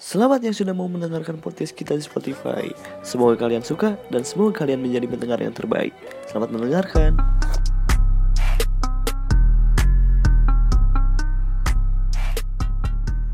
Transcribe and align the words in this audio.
Selamat 0.00 0.40
yang 0.40 0.56
sudah 0.56 0.72
mau 0.72 0.88
mendengarkan 0.88 1.36
podcast 1.44 1.76
kita 1.76 1.92
di 1.92 2.00
Spotify. 2.00 2.72
Semoga 3.04 3.36
kalian 3.36 3.60
suka 3.60 4.00
dan 4.08 4.24
semoga 4.24 4.64
kalian 4.64 4.80
menjadi 4.80 5.04
pendengar 5.04 5.36
yang 5.44 5.52
terbaik. 5.52 5.92
Selamat 6.24 6.56
mendengarkan. 6.56 7.20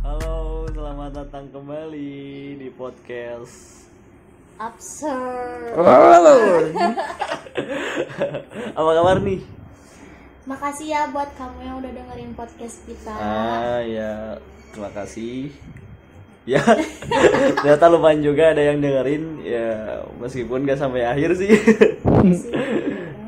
Halo, 0.02 0.66
selamat 0.74 1.10
datang 1.14 1.46
kembali 1.54 2.58
di 2.58 2.68
podcast. 2.74 3.86
Absurd. 4.58 5.70
Apa 8.74 8.90
kabar 8.90 9.22
nih? 9.22 9.38
Makasih 10.50 10.86
ya 10.90 11.06
buat 11.14 11.30
kamu 11.38 11.58
yang 11.62 11.78
udah 11.78 11.92
dengerin 11.94 12.34
podcast 12.34 12.82
kita. 12.90 13.14
Ah 13.14 13.78
ya, 13.86 14.42
terima 14.74 14.90
kasih. 14.90 15.54
Ya, 16.46 16.62
ternyata 17.58 17.90
lumayan 17.90 18.22
juga 18.22 18.54
ada 18.54 18.62
yang 18.62 18.78
dengerin 18.78 19.42
ya 19.42 19.98
meskipun 20.22 20.62
gak 20.62 20.78
sampai 20.78 21.02
akhir 21.02 21.34
sih. 21.34 21.50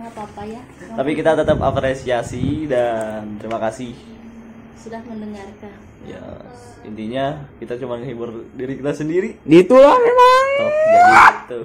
Apa-apa 0.07 0.43
ya. 0.47 0.63
Tapi 0.95 1.11
kita 1.19 1.35
tetap 1.35 1.59
apresiasi 1.59 2.71
dan 2.71 3.43
terima 3.43 3.59
kasih. 3.59 3.91
sudah 4.79 5.03
mendengarkan. 5.11 5.75
Ya, 6.07 6.23
intinya 6.87 7.43
kita 7.59 7.75
cuma 7.83 7.99
menghibur 7.99 8.47
diri 8.55 8.79
kita 8.79 8.95
sendiri. 8.95 9.35
Itulah 9.43 9.99
memang. 9.99 10.47
Jadi 10.63 11.13
gitu. 11.27 11.61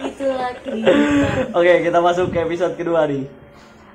Itulah 0.10 0.50
kehidupan. 0.66 1.54
Oke, 1.54 1.72
kita 1.86 1.98
masuk 2.02 2.34
ke 2.34 2.42
episode 2.42 2.74
kedua 2.74 3.06
nih. 3.06 3.22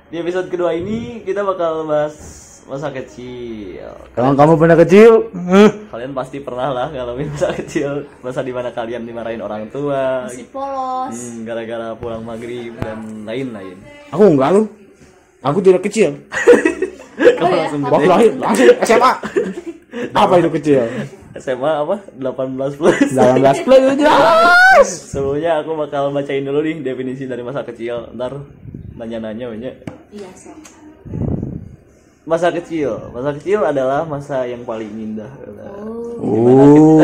Di 0.07 0.23
episode 0.23 0.47
kedua 0.47 0.71
ini 0.71 1.19
kita 1.27 1.43
bakal 1.43 1.83
bahas 1.83 2.44
masa 2.65 2.89
kecil. 2.89 3.93
Kalau 4.11 4.33
kamu 4.33 4.53
pernah 4.57 4.77
kecil? 4.77 5.29
Kalian 5.87 6.11
pasti 6.11 6.37
pernah 6.41 6.73
lah 6.73 6.87
ngalamin 6.89 7.29
masa 7.33 7.53
kecil, 7.53 8.09
masa 8.19 8.41
di 8.41 8.49
mana 8.49 8.69
kalian 8.69 9.05
dimarahin 9.05 9.41
orang 9.41 9.69
tua, 9.69 10.25
Masih 10.25 10.49
polos. 10.49 11.13
hmm, 11.13 11.45
gara-gara 11.45 11.93
pulang 11.93 12.25
maghrib 12.25 12.73
dan 12.81 13.23
lain-lain. 13.23 13.77
aku 14.09 14.23
enggak 14.25 14.49
lu. 14.51 14.63
Aku 15.41 15.59
tidak 15.61 15.85
kecil. 15.85 16.17
Oh 17.15 17.47
ya, 17.47 17.67
Waktu 17.71 18.07
lahir 18.07 18.31
langsung 18.35 18.75
SMA. 18.83 19.11
Apa 20.19 20.33
itu 20.39 20.49
kecil? 20.59 20.83
SMA 21.35 21.71
apa? 21.79 21.95
18 22.11 22.79
plus. 22.79 22.95
18 23.11 23.63
plus 23.63 23.79
itu 23.81 23.95
jelas. 24.03 24.87
Sebelumnya 25.11 25.59
aku 25.59 25.75
bakal 25.75 26.11
bacain 26.11 26.43
dulu 26.43 26.59
nih 26.59 26.79
definisi 26.79 27.23
dari 27.23 27.43
masa 27.43 27.63
kecil. 27.63 28.11
Ntar 28.11 28.39
nanya-nanya 28.95 29.47
banyak. 29.47 29.73
Iya, 30.11 30.29
so. 30.35 30.51
Masa 32.25 32.49
kecil, 32.49 33.13
masa 33.13 33.37
kecil 33.37 33.61
adalah 33.61 34.01
masa 34.01 34.49
yang 34.49 34.65
paling 34.65 34.89
indah. 34.89 35.29
Oh. 36.17 36.97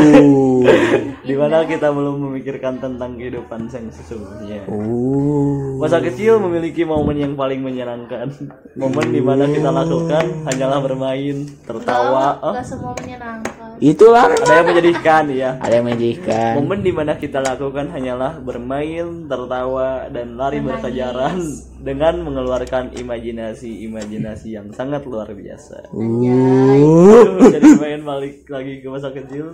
Di 1.22 1.38
mana 1.38 1.62
kita 1.70 1.94
belum 1.94 2.26
memikirkan 2.26 2.82
tentang 2.82 3.22
kehidupan 3.22 3.70
yang 3.70 3.86
sesungguhnya. 3.94 4.66
Oh. 4.66 5.78
Masa 5.78 6.02
kecil 6.02 6.42
memiliki 6.42 6.82
momen 6.90 7.22
yang 7.22 7.34
paling 7.38 7.62
menyenangkan. 7.62 8.34
Momen 8.74 9.14
di 9.14 9.22
mana 9.22 9.46
kita 9.46 9.70
lakukan 9.70 10.42
hanyalah 10.50 10.82
bermain, 10.82 11.46
tertawa. 11.70 12.42
Oh, 12.42 12.58
Gak 12.58 12.66
semua 12.66 12.98
menyenangkan. 12.98 13.61
Itulah 13.82 14.30
ada 14.30 14.62
yang 14.62 14.68
menyedihkan 14.70 15.24
ya. 15.34 15.58
Ada 15.58 15.82
yang 15.82 15.86
menyedihkan. 15.90 16.54
Momen 16.62 16.86
di 16.86 16.94
mana 16.94 17.18
kita 17.18 17.42
lakukan 17.42 17.90
hanyalah 17.90 18.38
bermain, 18.38 19.26
tertawa, 19.26 20.06
dan 20.14 20.38
lari 20.38 20.62
berkejaran 20.62 21.42
dengan 21.82 22.22
mengeluarkan 22.22 22.94
imajinasi-imajinasi 22.94 24.54
yang 24.54 24.70
sangat 24.70 25.02
luar 25.10 25.34
biasa. 25.34 25.90
Uh. 25.98 27.42
Jadi 27.50 27.70
main 27.82 28.06
balik 28.06 28.46
lagi 28.54 28.86
ke 28.86 28.88
masa 28.94 29.10
kecil. 29.10 29.50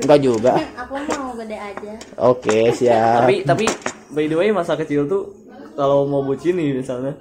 Enggak 0.00 0.20
juga. 0.24 0.56
Aku 0.80 0.96
mau 0.96 1.36
gede 1.36 1.60
aja. 1.60 1.92
Oke, 2.16 2.72
siap. 2.72 3.28
tapi 3.28 3.44
tapi 3.44 3.68
by 4.08 4.24
the 4.24 4.36
way 4.40 4.48
masa 4.56 4.72
kecil 4.80 5.04
tuh 5.04 5.36
kalau 5.76 6.08
mau 6.08 6.24
bucin 6.24 6.56
nih 6.56 6.80
misalnya 6.80 7.12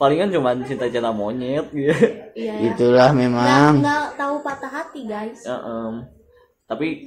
palingan 0.00 0.32
cuma 0.32 0.56
cinta-cinta 0.64 1.12
monyet 1.12 1.68
gitu. 1.76 1.92
Iya 2.32 2.52
ya. 2.56 2.72
Itulah 2.72 3.12
Nggak, 3.12 3.20
memang. 3.20 3.72
nggak 3.84 4.06
tahu 4.16 4.34
patah 4.40 4.72
hati, 4.72 5.00
guys. 5.04 5.44
Ya, 5.44 5.60
em, 5.60 5.94
tapi 6.64 7.04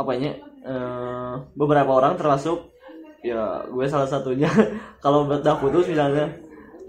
apanya 0.00 0.32
eh, 0.64 1.32
beberapa 1.52 1.92
orang 1.92 2.16
termasuk 2.16 2.72
ya 3.20 3.68
gue 3.68 3.84
salah 3.84 4.08
satunya 4.08 4.48
kalau 5.04 5.28
udah 5.28 5.60
putus 5.60 5.84
misalnya 5.84 6.24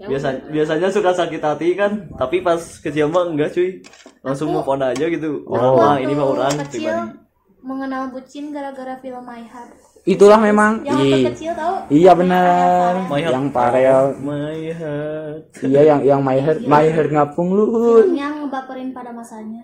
biasa 0.00 0.48
biasanya 0.48 0.88
suka 0.88 1.12
sakit 1.12 1.38
hati 1.44 1.76
kan 1.76 2.08
tapi 2.16 2.40
pas 2.40 2.58
kecil 2.58 3.12
mah 3.12 3.28
enggak 3.28 3.52
cuy 3.52 3.84
langsung 4.24 4.50
mau 4.50 4.64
on 4.64 4.80
aja 4.80 5.06
gitu 5.12 5.44
orang 5.46 5.72
mah 5.76 5.96
ini 6.00 6.12
mah 6.16 6.26
orang 6.32 6.56
kecil 6.66 7.20
mengenal 7.62 8.10
bucin 8.10 8.50
gara-gara 8.50 8.98
film 8.98 9.22
My 9.22 9.46
Heart. 9.46 9.91
Itulah 10.02 10.34
memang. 10.36 10.82
Yang 10.82 10.98
Iya. 10.98 11.16
kecil 11.30 11.52
tahu? 11.54 11.74
Iya 11.88 12.12
benar. 12.12 12.92
My 13.06 13.20
heart. 13.20 13.32
Yang 13.32 13.46
parel. 13.50 14.04
my 14.18 14.62
heart 14.72 15.42
Iya 15.62 15.80
yang 15.84 16.00
yang 16.02 16.20
my 16.20 16.38
heart 16.38 16.60
my 16.64 16.84
heart 16.84 17.10
ngapung 17.10 17.54
luhur. 17.54 18.02
Yang 18.04 18.34
ngebaperin 18.42 18.90
pada 18.90 19.14
masanya. 19.14 19.62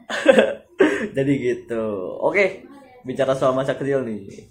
jadi 1.17 1.33
gitu 1.35 1.85
oke 2.21 2.63
bicara 3.03 3.35
soal 3.35 3.51
masa 3.51 3.75
kecil 3.75 4.03
nih? 4.03 4.47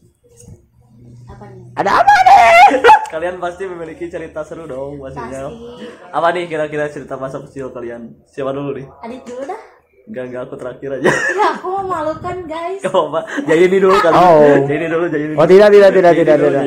Ada 1.73 1.91
apa 1.93 2.11
nih? 2.17 2.83
kalian 3.13 3.37
pasti 3.37 3.63
memiliki 3.63 4.07
cerita 4.07 4.43
seru 4.43 4.65
dong 4.65 4.99
maksudnya 4.99 5.47
Pasti. 5.47 5.87
apa 6.09 6.27
nih 6.29 6.43
kira-kira 6.45 6.89
cerita 6.89 7.15
masa 7.15 7.39
kecil 7.39 7.71
kalian 7.71 8.11
siapa 8.25 8.51
dulu 8.51 8.75
nih 8.75 8.83
Adit 8.99 9.23
dulu 9.23 9.43
dah. 9.45 9.61
Enggak 10.07 10.23
enggak 10.25 10.41
aku 10.43 10.55
terakhir 10.55 10.89
aja 10.93 11.09
Ya 11.09 11.47
aku 11.51 11.67
mau 11.69 11.83
malu 11.85 12.13
kan 12.17 12.37
guys. 12.43 12.79
Gak 12.79 12.91
apa 12.91 13.19
jadi 13.43 13.61
ini 13.65 13.77
dulu 13.77 13.95
kali 13.97 14.15
Oh. 14.15 14.39
jadi 14.63 14.73
ini 14.73 14.87
dulu 14.87 15.05
jadi 15.07 15.23
ini 15.25 15.33
Oh 15.35 15.43
tidak 15.43 15.69
tidak 15.69 15.91
tidak 15.91 16.13
tidak 16.15 16.35
tidak. 16.39 16.63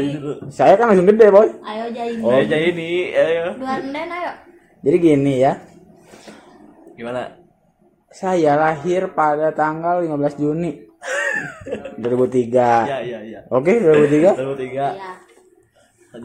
Saya 0.48 0.72
kan 0.76 0.86
langsung 0.88 1.08
gede 1.08 1.26
boy. 1.28 1.48
Ayo 1.60 1.84
jadi 1.88 2.12
oh 2.20 2.40
jadi 2.42 2.66
ini 2.68 2.88
ayo 3.10 3.44
Dua 3.56 3.74
ayo. 3.80 4.32
Jadi 4.80 4.96
gini 4.98 5.34
ya. 5.38 5.52
gimana 6.92 7.32
Saya 8.06 8.52
lahir 8.54 9.08
pada 9.10 9.50
tanggal 9.50 10.04
15 10.04 10.12
Juni 10.36 10.72
2003. 11.96 12.52
ya 12.84 12.98
ya 13.00 13.18
ya 13.22 13.40
Oke 13.48 13.78
2003. 13.78 14.36
Lalu 14.36 14.54
tiga 14.58 14.86
Iya. 14.92 15.12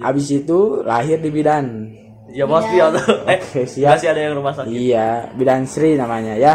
Habis 0.01 0.27
itu 0.33 0.81
lahir 0.81 1.21
di 1.21 1.29
Bidan. 1.29 1.65
ya 2.27 2.43
pasti 2.43 2.75
ada 2.75 2.97
eh 3.29 3.37
Oke, 3.37 3.63
siap. 3.63 3.95
masih 3.95 4.09
ada 4.09 4.19
yang 4.19 4.33
rumah 4.35 4.51
sakit 4.51 4.67
Iya, 4.67 5.29
Bidan 5.31 5.63
Sri 5.63 5.93
namanya 5.93 6.33
ya. 6.35 6.53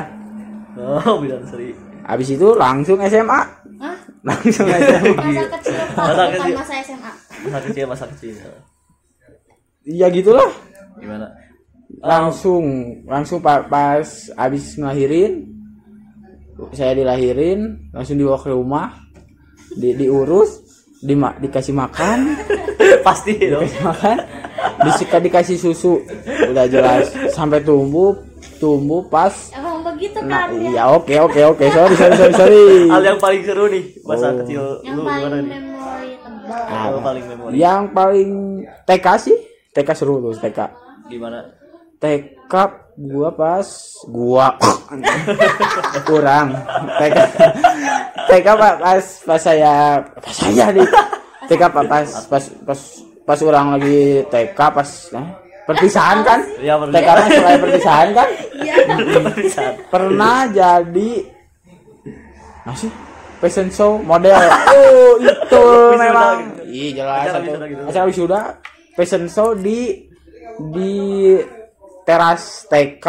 Oh 0.80 1.16
bidan 1.18 1.44
seri 1.44 1.72
Habis 2.00 2.32
itu 2.32 2.48
langsung 2.52 2.96
SMA. 3.02 3.40
Hah? 3.78 3.96
Langsung 4.22 4.66
SMA. 4.66 5.14
Masa 5.14 5.44
kecil 5.52 5.76
Pak, 5.76 5.94
Masa 5.94 6.22
bukan 6.26 6.28
kecil. 6.34 6.54
masa 6.56 6.74
SMA. 6.80 7.10
masa 7.40 7.58
kecil 7.62 7.84
masa 7.86 8.04
kecil 8.10 8.34
Iya 9.82 10.06
gitulah. 10.10 10.50
gimana 10.96 11.26
Langsung 11.98 12.64
langsung 13.04 13.38
pa- 13.38 13.64
pas 13.64 14.06
habis 14.34 14.74
ngelahirin 14.74 15.48
saya 16.70 16.92
dilahirin 16.92 17.88
langsung 17.90 18.14
dibawa 18.14 18.36
ke 18.36 18.48
rumah 18.48 18.92
di, 19.72 19.94
diurus 19.94 20.60
dima, 20.98 21.32
dikasih 21.34 21.72
makan 21.72 22.36
pasti 23.06 23.32
dong 23.42 23.64
dikasih 23.64 23.80
makan 23.82 24.16
disikat 24.82 25.20
dikasih 25.22 25.56
susu 25.56 26.04
udah 26.46 26.66
jelas 26.66 27.04
sampai 27.30 27.60
tumbuh 27.60 28.12
tumbuh 28.58 29.00
pas 29.02 29.32
Emang 29.80 29.96
begitu 29.96 30.18
nah 30.20 30.44
kan 30.44 30.48
ya? 30.52 30.68
iya 30.68 30.82
oke 30.86 31.14
oke 31.18 31.40
oke. 31.56 31.64
Sorry 31.66 31.94
sorry 31.96 32.14
sorry 32.14 32.34
sorry. 32.36 32.62
Hal 32.86 33.02
yang 33.02 33.16
paling 33.18 33.42
seru 33.42 33.64
nih 33.66 33.84
masa 34.04 34.28
Oh. 34.28 34.32
kecil 34.38 34.62
Yang 34.84 34.94
lu 34.94 35.02
paling 35.02 35.16
gimana 35.16 35.36
nih? 35.40 35.52
memori 35.56 36.10
tebal. 36.20 36.62
Hal 36.68 36.92
paling 37.00 37.24
memori? 37.26 37.52
Yang 37.56 37.82
paling 37.90 38.30
TK 38.84 39.06
sih 39.18 39.38
TK 39.70 39.88
seru 39.94 40.14
tuh 40.20 40.36
TK 40.36 40.58
gimana? 41.08 41.38
TK 41.96 42.54
gua 43.00 43.30
pas 43.30 43.68
gua. 44.06 44.48
Kurang. 46.08 46.48
TK 46.98 47.16
TK 48.28 48.46
pak 48.52 48.74
pas 48.78 49.04
pas 49.24 49.40
saya 49.40 49.72
pas 50.14 50.34
saya 50.34 50.66
nih. 50.70 50.84
TK 51.46 51.62
pak 51.66 51.84
pas 51.86 52.06
pas 52.28 52.44
pas 52.62 52.80
pas 53.22 53.38
orang 53.40 53.74
lagi 53.74 54.20
TK 54.26 54.58
pas 54.58 54.90
eh, 55.14 55.28
perpisahan 55.70 56.18
kan? 56.20 56.40
Ya 56.58 56.74
TK 56.76 57.08
kan 57.08 57.28
selain 57.28 57.58
perpisahan 57.58 58.08
kan? 58.10 58.28
Iya. 58.56 58.74
bisa 59.32 59.64
pernah 59.86 60.44
jadi 60.46 61.10
masih 62.62 62.90
fashion 63.38 63.68
show 63.70 63.96
model. 63.98 64.36
Oh 64.70 65.18
itu 65.18 65.64
Wisuda 65.64 65.96
memang. 65.98 66.36
Gitu. 66.38 66.62
iya 66.70 66.88
jelas 66.94 67.20
Acara 67.20 67.32
satu. 67.32 67.42
wisuda 67.48 67.66
gitu. 67.66 67.82
acara 67.84 68.04
wisuda 68.06 68.40
fashion 68.94 69.24
show 69.26 69.48
di 69.52 69.80
di 70.70 70.94
teras 72.02 72.42
TK 72.66 73.06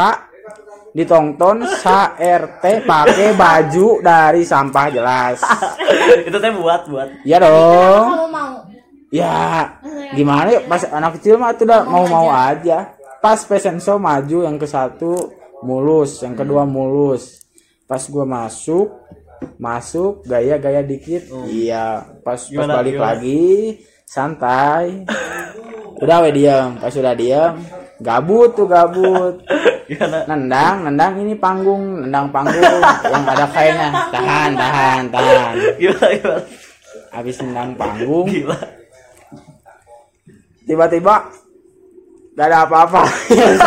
ditonton 0.92 1.63
sa 1.80 2.16
RT 2.16 2.84
pakai 2.84 3.31
baju 3.34 3.88
dari 4.00 4.44
sampah 4.44 4.88
jelas. 4.88 5.40
Itu 6.28 6.36
teh 6.36 6.52
buat 6.52 6.84
buat. 6.88 7.08
Ya 7.24 7.40
Kenapa 7.40 7.48
dong. 7.48 8.06
Kamu 8.10 8.28
mau? 8.28 8.52
Ya 9.12 9.68
gimana 10.16 10.48
ya 10.48 10.62
pas 10.66 10.88
anak 10.88 11.19
kecil 11.19 11.36
mah 11.36 11.52
itu 11.52 11.68
udah 11.68 11.84
mau 11.84 12.08
mau 12.08 12.31
aja. 12.31 12.96
pas 13.22 13.38
fashion 13.46 13.78
show 13.78 14.02
maju 14.02 14.48
yang 14.48 14.58
ke 14.58 14.66
satu 14.66 15.30
mulus 15.62 16.24
yang 16.25 16.34
kedua 16.34 16.66
mulus. 16.66 17.46
Pas 17.86 18.02
gua 18.08 18.24
masuk 18.24 18.88
masuk 19.60 20.24
gaya-gaya 20.25 20.81
dikit. 20.81 21.28
Iya 21.46 22.18
pas 22.24 22.40
pas 22.40 22.68
balik 22.72 22.98
gimana? 22.98 23.06
lagi 23.13 23.52
santai. 24.08 25.06
Udah 26.02 26.18
we 26.25 26.31
diam. 26.34 26.81
Pas 26.81 26.96
udah 26.96 27.13
diam 27.13 27.62
gabut 28.02 28.58
tuh 28.58 28.66
gabut. 28.66 29.38
Gimana? 29.92 30.24
nendang 30.24 30.88
nendang 30.88 31.13
ini 31.19 31.36
panggung 31.36 32.08
nendang 32.08 32.31
panggung. 32.31 32.80
Yang 33.06 33.24
ada 33.28 33.46
kayaknya 33.52 33.90
tahan 34.10 34.52
tahan 34.56 35.02
tahan. 35.12 35.54
Habis 37.12 37.36
nendang 37.44 37.75
panggung. 37.75 38.25
Gila. 38.25 38.81
Tiba-tiba 40.71 41.27
gak 42.31 42.47
ada 42.47 42.63
apa-apa. 42.63 43.03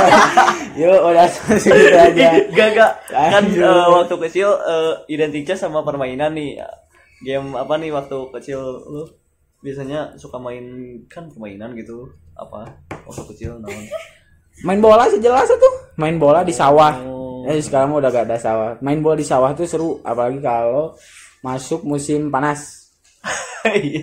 Yuk 0.80 1.00
udah 1.04 1.28
segitu 1.28 1.92
aja. 1.92 2.40
Gak 2.48 2.68
gak 2.72 2.92
kan 3.12 3.44
eh, 3.44 3.86
waktu 3.92 4.16
kecil 4.24 4.48
eh, 4.56 4.92
identiknya 5.12 5.52
sama 5.52 5.84
permainan 5.84 6.32
nih. 6.32 6.64
Game 7.20 7.52
apa 7.60 7.76
nih 7.76 7.92
waktu 7.92 8.16
kecil 8.40 8.60
lu? 8.88 9.04
Biasanya 9.60 10.16
suka 10.16 10.40
main 10.40 10.64
kan 11.12 11.28
permainan 11.28 11.76
gitu. 11.76 12.08
Apa? 12.34 12.64
Waktu 13.04 13.22
kecil 13.36 13.60
naon? 13.60 13.84
Main 14.64 14.80
bola 14.80 15.10
sih 15.12 15.20
jelas 15.20 15.50
tuh 15.50 15.74
main 16.00 16.16
bola 16.16 16.40
di 16.40 16.54
sawah. 16.54 16.94
Oh. 17.04 17.44
eh 17.44 17.60
sekarang 17.60 17.92
udah 17.92 18.08
gak 18.08 18.32
ada 18.32 18.40
sawah. 18.40 18.70
Main 18.80 19.04
bola 19.04 19.20
di 19.20 19.26
sawah 19.28 19.52
tuh 19.52 19.68
seru. 19.68 20.00
Apalagi 20.00 20.40
kalau 20.40 20.96
masuk 21.44 21.84
musim 21.84 22.32
panas 22.32 22.83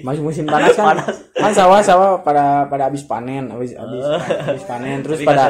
masuk 0.02 0.24
musim 0.26 0.46
panas 0.50 0.74
kan 0.74 0.98
Panas. 0.98 1.16
kan 1.38 1.52
sawah 1.54 1.80
sawah 1.86 2.10
pada 2.26 2.66
pada 2.66 2.90
habis 2.90 3.06
panen 3.06 3.46
habis 3.54 3.78
habis 3.78 4.02
habis 4.26 4.66
panen 4.66 5.06
terus 5.06 5.22
Tapi 5.22 5.28
pada 5.30 5.44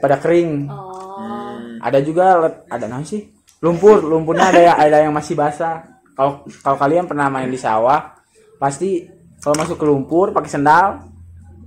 pada 0.00 0.16
kering. 0.16 0.66
Oh. 0.72 1.60
ada 1.78 2.00
juga 2.00 2.40
ada 2.64 2.84
apa 2.88 3.04
sih? 3.04 3.28
Lumpur 3.60 4.00
lumpurnya 4.00 4.48
ada 4.50 4.60
yang 4.62 4.76
ada 4.78 4.96
yang 5.04 5.12
masih 5.12 5.36
basah. 5.36 5.84
Kalau 6.16 6.48
kalau 6.64 6.80
kalian 6.80 7.04
pernah 7.04 7.28
main 7.28 7.46
di 7.46 7.60
sawah 7.60 8.16
pasti 8.56 9.04
kalau 9.38 9.54
masuk 9.54 9.76
ke 9.76 9.84
lumpur 9.86 10.32
pakai 10.32 10.50
sendal 10.50 11.04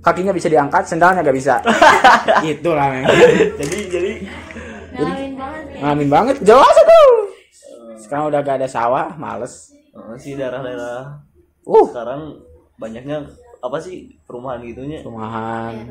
kakinya 0.02 0.34
bisa 0.34 0.50
diangkat 0.50 0.82
sendalnya 0.84 1.22
gak 1.22 1.36
bisa. 1.38 1.62
Itulah 2.44 2.90
men. 2.90 3.06
Jadi 3.56 3.78
jadi. 3.88 4.12
Ngalamin 4.92 5.32
banget 5.38 5.62
ya. 5.70 5.78
ngalamin 5.80 6.08
banget. 6.10 6.34
Jelas 6.42 6.76
tuh 6.76 7.08
sekarang 8.02 8.28
udah 8.28 8.40
gak 8.42 8.58
ada 8.60 8.68
sawah 8.68 9.14
males. 9.14 9.70
Eh, 9.92 10.16
si 10.18 10.34
daerah-daerah 10.34 11.31
uh. 11.66 11.86
Sekarang 11.90 12.22
banyaknya 12.78 13.26
apa 13.62 13.78
sih 13.78 14.18
perumahan 14.26 14.62
gitunya? 14.66 15.06
Rumahan 15.06 15.86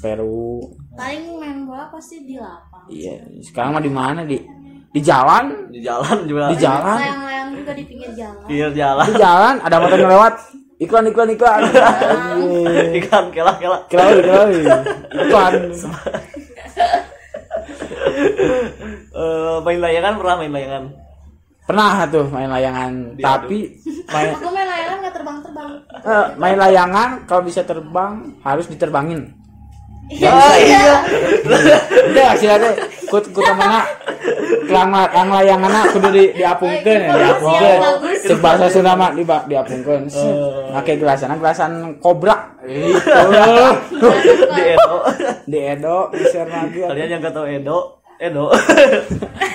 Peru. 0.00 0.64
Paling 0.96 1.36
main 1.36 1.58
bola 1.68 1.92
pasti 1.92 2.24
di 2.24 2.40
lapang. 2.40 2.88
iya 2.88 3.20
sekarang 3.44 3.76
mah 3.76 3.84
di 3.84 3.92
mana 3.92 4.20
di? 4.24 4.40
Di 4.92 5.00
jalan. 5.00 5.72
Di 5.72 5.80
jalan 5.84 6.24
juga. 6.24 6.52
Di 6.52 6.58
jalan. 6.60 6.96
Layang-layang 7.00 7.50
juga 7.56 7.72
di 7.76 7.84
pinggir 7.84 8.10
jalan. 8.16 8.44
pinggir 8.48 8.70
jalan. 8.72 9.06
Di 9.08 9.14
jalan 9.20 9.54
ada 9.60 9.76
motor 9.80 9.98
ngelewat 10.00 10.34
iklan 10.80 11.04
iklan 11.12 11.30
iklan. 11.36 11.60
Anjing. 11.72 12.90
ikan 13.04 13.24
kelah. 13.32 13.56
Kelah 13.60 13.80
Kelawin, 13.92 14.18
kelawin. 14.24 14.64
Iklan. 15.28 15.52
Eh, 19.12 19.56
main 19.60 19.80
layangan 19.80 20.16
pernah 20.16 20.36
main 20.40 20.52
layangan? 20.52 20.84
Pernah 21.68 22.08
tuh 22.08 22.26
main 22.32 22.48
layangan, 22.50 22.92
tapi 23.20 23.76
main 24.08 24.34
Aku 24.34 24.50
main 24.50 24.66
layangan 24.66 24.96
nggak 25.04 25.14
eh, 26.06 26.26
main 26.38 26.58
layangan 26.58 27.24
kalau 27.26 27.42
bisa 27.46 27.62
terbang 27.62 28.34
harus 28.42 28.66
diterbangin. 28.66 29.32
oh 30.12 30.54
iya 30.60 31.00
Udah 32.10 32.26
hasilnya 32.36 32.70
kut 33.08 33.32
kut 33.32 33.46
mana 33.56 33.80
kelang 34.68 34.92
ang 34.92 35.28
layangan 35.32 35.88
kudu 35.88 36.08
di 36.12 36.24
diapungkeun 36.36 37.00
ya, 37.00 37.12
diapungkeun. 37.16 37.80
Cek 38.20 38.38
bahasa 38.44 38.68
Sunda 38.68 38.92
mah 38.92 39.14
di 39.16 39.24
diapungkeun. 39.24 40.12
Pakai 40.74 41.00
gelasan, 41.00 41.36
gelasan 41.40 41.72
kobra. 42.02 42.56
Itu. 42.66 43.68
di 44.52 44.62
Edo 44.74 44.96
Di 45.48 45.58
Edo 45.60 45.96
bisa 46.12 46.44
lagi. 46.44 46.78
kalian 46.82 47.08
yang 47.08 47.20
gak 47.24 47.34
tahu 47.34 47.46
Edo 47.48 47.78
Edo 48.20 48.44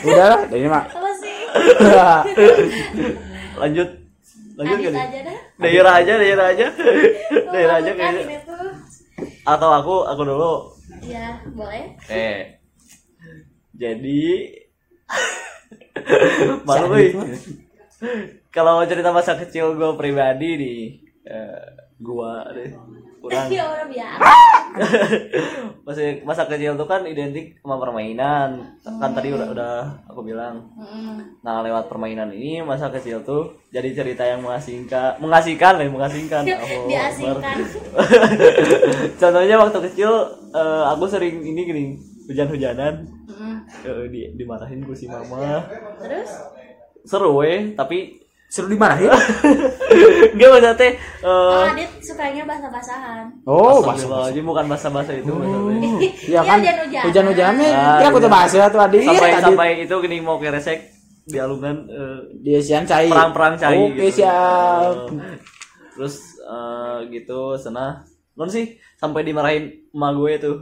Udah 0.06 0.26
lah, 0.32 0.42
dari 0.50 0.68
mah. 0.68 0.84
Apa 0.90 1.12
sih? 1.22 1.38
lanjut 3.62 3.90
kan 4.65 4.80
aja 4.81 5.19
dah. 5.21 5.38
daerah 5.59 5.94
aja 6.01 6.13
daerah 6.18 6.45
aja 6.50 6.68
daerah 7.54 7.75
aja 7.77 7.92
kayaknya 7.94 8.21
ini 8.25 8.38
tuh. 8.42 8.69
atau 9.45 9.69
aku 9.71 9.95
aku 10.06 10.21
dulu 10.24 10.54
Iya, 10.98 11.38
boleh. 11.54 11.94
eh 12.09 12.57
jadi 13.77 14.25
malu 16.68 16.98
euy. 16.98 17.13
kalau 18.50 18.81
cerita 18.86 19.13
masa 19.13 19.38
kecil 19.38 19.77
gue 19.77 19.92
pribadi 19.94 20.50
nih 20.57 20.81
eh, 21.24 21.62
gua 21.98 22.50
deh 22.50 22.74
kurang. 23.22 23.48
Ya 23.50 23.64
orang 23.66 23.90
biasa. 23.90 24.30
masih 25.88 26.22
masa 26.28 26.44
kecil 26.46 26.78
tuh 26.78 26.88
kan 26.88 27.02
identik 27.08 27.58
sama 27.60 27.81
permainan. 27.81 28.78
Kan 28.84 29.12
tadi 29.16 29.34
udah 29.34 29.48
udah 29.52 29.74
aku 30.06 30.22
bilang. 30.22 30.69
Nah 31.42 31.66
lewat 31.66 31.90
permainan 31.90 32.30
ini 32.31 32.62
masa 32.62 32.94
kecil 32.94 33.24
tuh 33.25 33.58
jadi 33.74 33.92
cerita 33.94 34.24
yang 34.24 34.46
mengasingkan 34.46 35.18
mengasihkan 35.18 35.81
lah 35.81 35.88
mengasingkan. 35.88 36.44
Oh, 36.58 36.90
Diasingkan. 36.90 37.56
contohnya 39.22 39.56
waktu 39.56 39.80
kecil 39.92 40.12
eh, 40.52 40.84
aku 40.92 41.06
sering 41.08 41.42
ini 41.44 41.62
gini 41.64 41.84
hujan-hujanan. 42.28 43.08
Eh, 43.84 44.06
di 44.10 44.31
dimarahin 44.36 44.84
ku 44.84 44.96
si 44.96 45.08
mama. 45.08 45.64
Terus? 46.02 46.58
seru 47.08 47.40
weh 47.40 47.72
tapi 47.72 48.27
Seru 48.48 48.68
dimarahin. 48.68 49.12
Gak 50.38 50.48
maksudnya 50.48 50.74
teh 50.74 50.92
Oh, 51.20 51.60
eh, 51.60 51.72
Adit 51.74 51.92
sukanya 52.00 52.44
basah-basahan. 52.44 53.28
Oh, 53.44 53.84
bahasa. 53.84 54.08
Astagfirullahaladzim, 54.08 54.46
bukan 54.46 54.66
bahasa-bahasa 54.66 55.12
itu 55.14 55.32
maksudnya. 55.32 55.80
Ya 56.34 56.42
kan 56.48 56.60
hujan-hujanan. 56.60 57.04
hujan-hujannya 57.06 57.70
Ah, 57.70 57.98
kira 57.98 58.08
aku 58.08 58.18
tuh 58.18 58.26
iya. 58.26 58.36
bahasa 58.38 58.58
tuh 58.68 58.80
Adi. 58.80 58.98
sampai 59.04 59.30
Adi. 59.30 59.44
sampai 59.44 59.70
itu 59.84 59.96
gini 60.00 60.18
mau 60.20 60.38
keresek 60.38 60.80
di 61.24 61.38
alungan 61.38 61.76
eh, 61.86 62.20
dia 62.38 62.60
sian 62.62 62.84
cai. 62.84 63.12
perang-perang 63.12 63.54
cai 63.58 63.76
Oke, 63.78 64.00
gitu. 64.08 64.24
siap. 64.24 65.12
Eh, 65.12 65.38
terus 65.94 66.16
eh, 66.40 66.98
gitu 67.12 67.40
senah 67.56 68.08
non 68.34 68.48
sih 68.48 68.64
sampai 68.96 69.22
dimarahin 69.22 69.66
emak 69.90 70.12
gue 70.14 70.32
tuh 70.38 70.56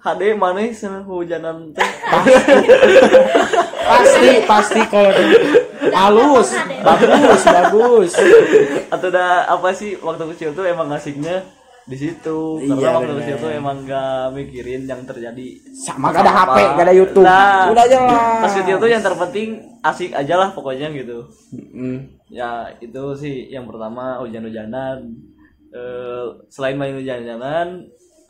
HD 0.00 0.34
mana 0.34 0.64
senah 0.70 1.02
hujanan 1.02 1.70
teh 1.70 1.90
Pasti, 3.84 4.28
pasti 4.44 4.80
kalau 4.86 5.12
halus, 5.86 6.50
bagus, 6.80 7.42
bagus. 7.44 8.12
atau 8.88 9.06
udah 9.06 9.28
apa 9.46 9.68
sih 9.70 9.94
waktu 9.96 10.24
kecil 10.32 10.50
tuh 10.50 10.64
emang 10.64 10.88
asiknya 10.88 11.44
di 11.84 11.92
situ 11.94 12.38
karena 12.58 12.80
Iya, 12.80 12.90
waktu 12.90 13.04
bener. 13.06 13.20
kecil 13.20 13.36
tuh 13.38 13.50
emang 13.52 13.76
gak 13.84 14.32
mikirin 14.32 14.88
yang 14.88 15.04
terjadi 15.04 15.48
Sama 15.76 16.08
gak 16.08 16.24
ada 16.24 16.32
HP, 16.34 16.56
gak 16.72 16.80
ada 16.82 16.94
YouTube. 16.96 17.20
Nah, 17.22 17.68
Udah 17.68 17.84
jelas. 17.84 18.40
pas 18.40 18.52
kecil 18.56 18.76
tuh 18.78 18.88
yang 18.88 19.04
terpenting 19.04 19.48
asik 19.82 20.10
aja 20.10 20.34
lah 20.34 20.48
pokoknya 20.50 20.88
gitu 20.90 21.28
Mm. 21.52 22.24
ya 22.26 22.50
itu 22.74 23.04
sih 23.14 23.46
yang 23.46 23.64
pertama 23.64 24.16
hujan-hujanan 24.18 25.12
Eh, 25.70 26.24
selain 26.48 26.78
main 26.78 26.94
hujan-hujanan 26.94 27.82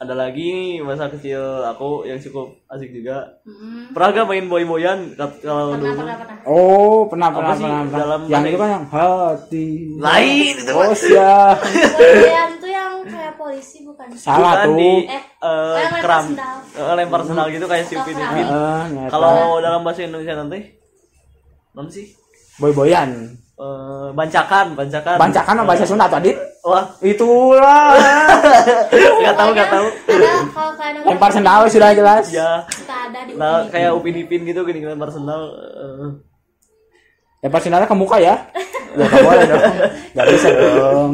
ada 0.04 0.14
lagi 0.14 0.44
nih 0.44 0.78
masa 0.78 1.08
kecil 1.08 1.40
aku 1.62 2.04
yang 2.04 2.16
cukup 2.16 2.52
asik 2.66 2.92
juga 2.92 3.40
Mm-mm. 3.42 3.90
pernah 3.90 4.08
gak 4.12 4.26
main 4.26 4.46
boy-boyan 4.46 4.99
Kat- 5.12 5.40
kalau 5.40 5.73
Pernah, 5.73 5.80
dulu 5.80 5.94
pernah, 5.96 6.16
pernah. 6.16 6.37
Oh, 6.44 6.99
pernah, 7.04 7.28
Apa 7.28 7.37
pernah, 7.37 7.54
sih 7.54 7.62
pernah, 7.62 7.80
pernah. 7.80 7.99
dalam 7.99 8.20
Yang 8.25 8.42
itu 8.44 8.58
kan 8.58 8.70
yang 8.70 8.87
hati. 8.87 9.66
lain 9.96 10.54
itu 10.54 10.73
Oh, 10.73 10.92
siap. 10.94 11.56
Boyan 11.96 12.50
tuh 12.54 12.68
yang 12.68 12.92
kayak 13.02 13.34
polisi 13.34 13.78
bukan? 13.82 14.06
Salah 14.14 14.52
Bukan 14.54 14.66
tuh. 14.66 14.76
di 14.76 14.92
Eh, 15.04 15.11
eh, 15.11 15.23
oh, 15.42 15.75
yang 15.75 15.75
lempar 15.75 16.00
keram 16.00 16.25
sendal. 16.26 16.56
Eh, 16.70 16.94
lempar 16.94 17.20
sendal 17.23 17.46
gitu 17.49 17.64
kayak 17.64 17.84
si 17.84 17.94
Upin. 17.94 18.14
Ipin. 18.14 18.46
Nyata. 18.46 19.08
kalau 19.08 19.34
dalam 19.58 19.80
bahasa 19.80 20.00
Indonesia 20.02 20.34
nanti 20.34 20.61
non 21.73 21.88
sih 21.88 22.06
boy-boyan. 22.56 23.11
Eh, 23.54 24.08
bancakan 24.18 24.75
bancakan 24.75 25.14
Bancakan 25.14 25.54
apa 25.62 25.66
bahasa 25.70 25.87
Sunda 25.87 26.11
tuh, 26.11 26.18
Adit? 26.18 26.34
wah 26.66 26.90
Itulah. 26.99 27.94
nggak 29.23 29.37
tahu 29.38 29.50
nggak 29.54 29.70
tahu 29.70 29.87
Lempar 31.06 31.30
sendal 31.30 31.62
sudah 31.70 31.94
jelas. 31.94 32.34
ya 32.34 32.66
suka 32.66 33.12
ada 33.12 33.20
di 33.23 33.38
nah 33.38 33.62
Upin 33.62 33.70
kayak 33.70 33.90
Upin 33.94 34.14
Ipin 34.18 34.40
gitu 34.42 34.66
gini 34.66 34.82
lempar 34.82 35.06
sendal 35.06 35.54
eh, 35.54 36.11
Lempar 37.46 37.61
sendalnya 37.62 37.87
ke 37.87 37.94
muka 37.94 38.18
ya. 38.18 38.34
Ya 38.94 39.06
nggak 39.06 39.23
boleh 39.23 39.44
dong. 39.46 39.62
Gak 40.14 40.26
bisa 40.34 40.49
dong. 40.54 41.11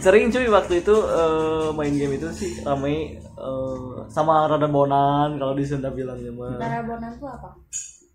sering 0.00 0.28
cuy 0.28 0.48
waktu 0.48 0.74
itu 0.80 0.96
eh, 0.96 1.68
main 1.72 1.92
game 1.92 2.14
itu 2.16 2.28
sih 2.32 2.52
ramai 2.60 3.16
eh, 3.20 3.76
sama 4.08 4.48
Radabonan 4.48 5.36
kalau 5.36 5.52
di 5.52 5.64
Sunda 5.64 5.92
bilangnya 5.92 6.32
mah 6.32 6.56
Darabonan 6.56 7.12
tuh 7.16 7.28
apa? 7.28 7.52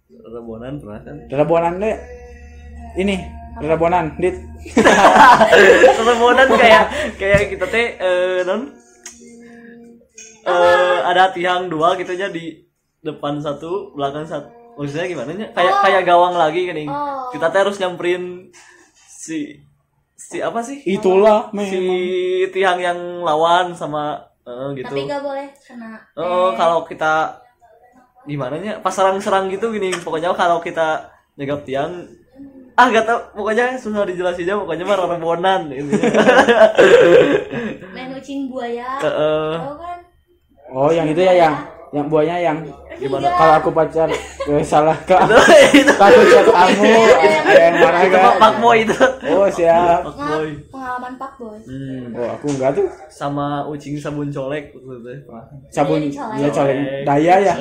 Radabonan 0.09 0.81
pernah 0.81 1.01
kan 1.05 1.15
Rebonan 1.29 1.74
deh. 1.77 1.98
Ini, 2.96 3.15
rebonan, 3.60 4.15
Dit. 4.15 4.36
Radabonan 6.00 6.48
kayak 6.51 6.84
kayak 7.15 7.41
kita 7.48 7.65
teh 7.65 7.86
eh, 7.96 8.43
non 8.43 8.67
eh, 10.43 11.00
ada 11.01 11.31
tiang 11.31 11.67
dua 11.67 11.96
gitu 11.96 12.12
aja 12.12 12.27
di 12.27 12.60
depan 13.00 13.39
satu 13.39 13.96
belakang 13.96 14.27
satu 14.27 14.51
maksudnya 14.75 15.08
gimana 15.08 15.31
nya 15.31 15.48
kayak 15.51 15.74
Oh. 15.74 15.81
kayak 15.81 16.03
gawang 16.03 16.36
lagi 16.36 16.67
kan 16.67 16.77
Oh. 16.86 17.31
kita 17.31 17.48
teh 17.50 17.60
harus 17.62 17.79
nyamperin 17.79 18.51
si 19.08 19.63
si 20.13 20.43
apa 20.43 20.60
sih 20.60 20.84
Itulah 20.84 21.48
si 21.55 21.55
memang. 21.55 22.51
tiang 22.51 22.79
yang 22.79 23.00
lawan 23.24 23.72
sama 23.72 24.19
eh, 24.43 24.75
gitu 24.75 24.91
Tapi 24.91 25.08
gak 25.08 25.24
boleh 25.24 25.48
kena. 25.58 26.03
Oh, 26.15 26.51
kalau 26.53 26.84
kita 26.84 27.39
gimana 28.27 28.60
nya 28.60 28.74
pas 28.77 28.91
serang-serang 28.91 29.48
gitu 29.48 29.72
gini 29.72 29.96
pokoknya 29.96 30.36
kalau 30.36 30.60
kita 30.60 31.08
nyegap 31.34 31.63
tiang 31.63 32.03
ah 32.79 32.88
gak 32.88 33.03
tau 33.03 33.19
pokoknya 33.36 33.75
susah 33.75 34.07
dijelasinnya 34.07 34.55
pokoknya 34.55 34.88
mah 34.88 34.98
rebonan 35.03 35.62
ini 35.67 35.91
Main 37.91 38.15
ucing 38.15 38.48
buaya. 38.48 39.03
Heeh. 39.03 39.51
Tahu 39.59 39.75
kan? 39.75 40.00
Oh, 40.71 40.88
yang 40.88 41.12
itu 41.12 41.19
ya 41.19 41.33
yang 41.36 41.55
yang 41.91 42.05
buahnya 42.07 42.38
yang 42.39 42.57
Gimana? 42.99 43.31
kalau 43.39 43.53
aku 43.63 43.69
pacar 43.71 44.07
eh, 44.11 44.63
salah 44.67 44.97
ke 45.07 45.15
itu 45.71 45.93
aku 45.95 46.21
chat 46.27 46.47
kamu 46.51 46.91
ada 47.15 47.53
yang 47.55 47.75
marah 47.79 48.01
itu 48.03 48.11
kan? 48.11 48.23
Pak 48.27 48.35
Pak 48.35 48.53
Boy 48.59 48.77
itu. 48.83 48.99
Oh 49.31 49.47
siap. 49.47 50.03
Pak 50.03 50.15
Boy. 50.19 50.49
pengalaman 50.67 51.13
Pak 51.15 51.31
Boy. 51.39 51.57
hmm. 51.63 52.03
Oh 52.19 52.27
aku 52.35 52.45
enggak 52.51 52.71
tuh. 52.75 52.87
Sama 53.07 53.63
ucing 53.71 53.95
sabun 53.95 54.27
colek 54.27 54.75
sabun 55.71 56.11
Iya, 56.11 56.23
ya 56.43 56.47
colek. 56.51 56.77
Daya 57.07 57.35
ya. 57.39 57.53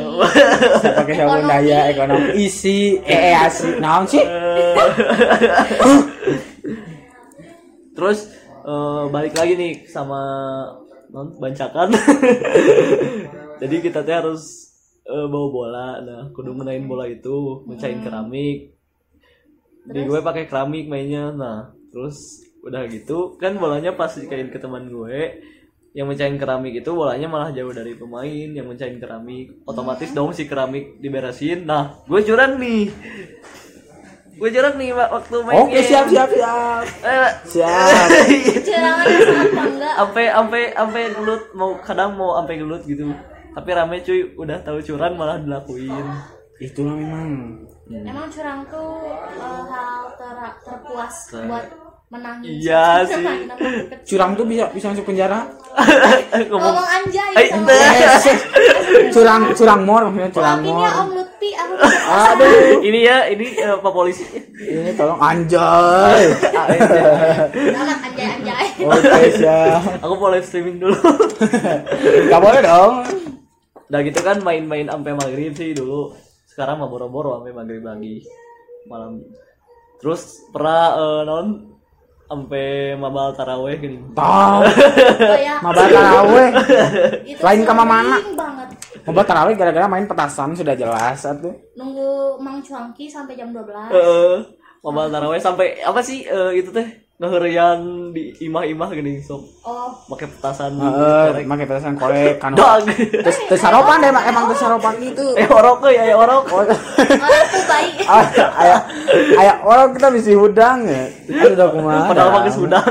Saya 0.83 0.93
pakai 0.99 1.15
sabun 1.15 1.45
daya 1.47 1.79
ekonomi. 1.95 2.29
Isi 2.35 2.99
eh 3.07 3.21
eh, 3.31 3.35
asli. 3.39 3.79
Naon 3.79 4.05
sih? 4.11 4.23
terus 7.95 8.31
eh, 8.67 9.03
balik 9.11 9.35
lagi 9.39 9.55
nih 9.55 9.73
sama 9.87 10.19
non 11.15 11.31
bancakan. 11.39 11.95
Jadi 13.63 13.77
kita 13.83 14.03
teh 14.03 14.15
harus 14.15 14.68
eh, 15.09 15.27
bawa 15.27 15.49
bola. 15.49 15.89
Nah 16.05 16.23
kudu 16.31 16.53
menain 16.53 16.85
bola 16.85 17.09
itu 17.09 17.65
mencahin 17.65 18.05
keramik. 18.05 18.77
Di 19.89 20.01
gue 20.05 20.21
pakai 20.21 20.45
keramik 20.45 20.85
mainnya. 20.87 21.33
Nah 21.33 21.73
terus 21.89 22.45
udah 22.61 22.85
gitu 22.93 23.41
kan 23.41 23.57
bolanya 23.57 23.97
pas 23.97 24.13
dikain 24.13 24.53
ke 24.53 24.61
teman 24.61 24.93
gue 24.93 25.41
yang 25.97 26.05
mencahin 26.05 26.37
keramik 26.37 26.85
itu 26.85 26.91
bolanya 26.93 27.25
malah 27.27 27.49
jauh 27.49 27.73
dari 27.73 27.97
pemain 27.97 28.49
yang 28.53 28.69
mencahin 28.69 29.01
keramik. 29.01 29.65
Otomatis 29.65 30.13
dong 30.13 30.37
si 30.37 30.45
keramik 30.45 31.01
diberesin. 31.01 31.65
Nah 31.65 31.97
gue 32.05 32.21
curang 32.23 32.61
nih. 32.61 32.93
Gue 34.39 34.55
curang 34.55 34.79
nih 34.79 34.95
Pak, 34.95 35.09
waktu 35.11 35.37
main 35.43 35.59
Oke 35.67 35.83
siap 35.83 36.07
siap 36.07 36.31
siap. 36.31 36.87
Eh, 37.03 37.31
Siap. 37.43 38.07
Curangannya 38.71 39.19
sangat 39.27 39.51
bangga. 39.51 39.91
sampai 39.99 40.25
sampai 40.31 40.63
sampai 40.79 41.03
gelut 41.11 41.43
mau 41.59 41.71
kadang 41.83 42.15
mau 42.15 42.39
sampai 42.39 42.55
gelut 42.63 42.83
gitu 42.87 43.11
tapi 43.51 43.71
rame 43.71 43.97
cuy 44.01 44.21
udah 44.35 44.59
tahu 44.61 44.79
curang 44.81 45.15
malah 45.15 45.39
dilakuin 45.39 46.07
Itulah 46.59 46.91
memang. 46.91 47.55
Emang 47.87 48.27
curang 48.27 48.67
tuh 48.67 48.99
eh, 49.07 49.63
hal 49.65 50.11
ter- 50.13 50.59
terpuas 50.61 51.15
Ter- 51.31 51.47
buat 51.47 51.65
menangin. 52.09 52.51
Iya 52.59 52.87
sih. 53.07 53.23
Curang 54.05 54.35
tuh 54.35 54.43
bisa 54.43 54.67
bisa 54.69 54.91
masuk 54.91 55.07
penjara. 55.07 55.47
ngomong 56.51 56.59
Ngomong 56.75 56.89
anjay 56.91 57.31
Eh, 57.37 57.47
sama 57.49 57.71
eh. 57.71 58.37
curang 59.09 59.43
curang 59.55 59.81
mor 59.87 60.03
maksudnya 60.05 60.35
curang 60.35 60.59
mor. 60.61 60.83
ya 60.83 60.91
Om 60.99 61.11
Lutfi, 61.15 61.51
aku 61.55 61.75
Aduh. 62.27 62.83
ini 62.83 63.01
ya 63.07 63.19
ini 63.29 63.47
eh, 63.55 63.77
pak 63.79 63.93
polisi 63.93 64.27
Ini 64.59 64.91
tolong 64.93 65.23
anjay. 65.23 66.25
Jangan 67.55 67.97
anjay-anjay. 68.03 68.67
Oke 68.83 69.31
siap. 69.33 70.03
aku 70.03 70.13
mau 70.17 70.29
live 70.29 70.43
streaming 70.43 70.83
dulu 70.83 70.99
Gak 72.27 72.41
boleh 72.43 72.61
dong. 72.61 73.07
Udah 73.89 74.01
gitu 74.05 74.21
kan 74.21 74.37
main-main 74.45 74.85
sampai 74.85 75.13
maghrib 75.17 75.53
sih 75.57 75.73
dulu 75.73 76.13
sekarang 76.45 76.81
mah 76.81 76.89
boro-boro 76.93 77.41
sampai 77.41 77.57
maghrib 77.57 77.81
lagi 77.81 78.21
malam 78.85 79.25
terus 79.97 80.45
pernah 80.53 80.93
eh, 80.97 81.21
non 81.25 81.47
sampai 82.29 82.93
mabal 83.01 83.33
taraweh 83.33 83.81
gini 83.81 83.99
Tahu. 84.13 84.61
Mabar 85.65 85.87
taraweh. 85.89 86.49
Lain 87.41 87.61
kama 87.65 87.85
mana? 87.89 88.21
banget. 88.37 88.69
Mabar 89.09 89.25
taraweh 89.25 89.57
gara-gara 89.57 89.89
main 89.89 90.05
petasan 90.05 90.53
sudah 90.53 90.77
jelas 90.77 91.25
satu. 91.25 91.49
Nunggu 91.73 92.37
Mang 92.45 92.61
Cuangki 92.61 93.09
sampai 93.09 93.33
jam 93.33 93.49
12. 93.57 93.65
eh 93.97 94.37
mabal 94.85 95.09
taraweh 95.09 95.41
sampai 95.41 95.81
apa 95.81 96.05
sih 96.05 96.29
eh, 96.29 96.61
itu 96.61 96.69
teh 96.69 97.08
ngeherian 97.19 97.79
di 98.15 98.31
imah-imah 98.47 98.95
gini 98.95 99.19
sok 99.19 99.43
Oh, 99.67 99.91
pakai 100.07 100.31
petasan 100.31 100.79
korek. 100.79 101.45
pakai 101.45 101.67
petasan 101.67 101.95
korek 101.99 102.35
kan. 102.39 102.55
dog 102.55 102.87
Terus 102.87 103.37
terus 103.51 103.59
sarapan 103.59 104.07
deh 104.07 104.11
emang 104.15 104.47
terus 104.47 104.63
sarapan 104.63 104.95
gitu. 105.03 105.35
eh 105.41 105.51
orok 105.51 105.91
ya 105.91 106.07
ya 106.07 106.15
orok 106.15 106.47
Oh, 106.55 106.63
oh 106.63 106.67
aku 106.71 107.59
baik. 107.67 108.07
ayah 108.63 108.81
ayah 109.35 109.55
orang 109.67 109.91
kita 109.99 110.09
bisa 110.15 110.31
hudang 110.39 110.87
ya. 110.87 111.11
Aduh 111.27 111.53
udah 111.59 111.69
kumaha. 111.75 112.07
Padahal 112.07 112.31
pakai 112.39 112.53
sudang. 112.55 112.87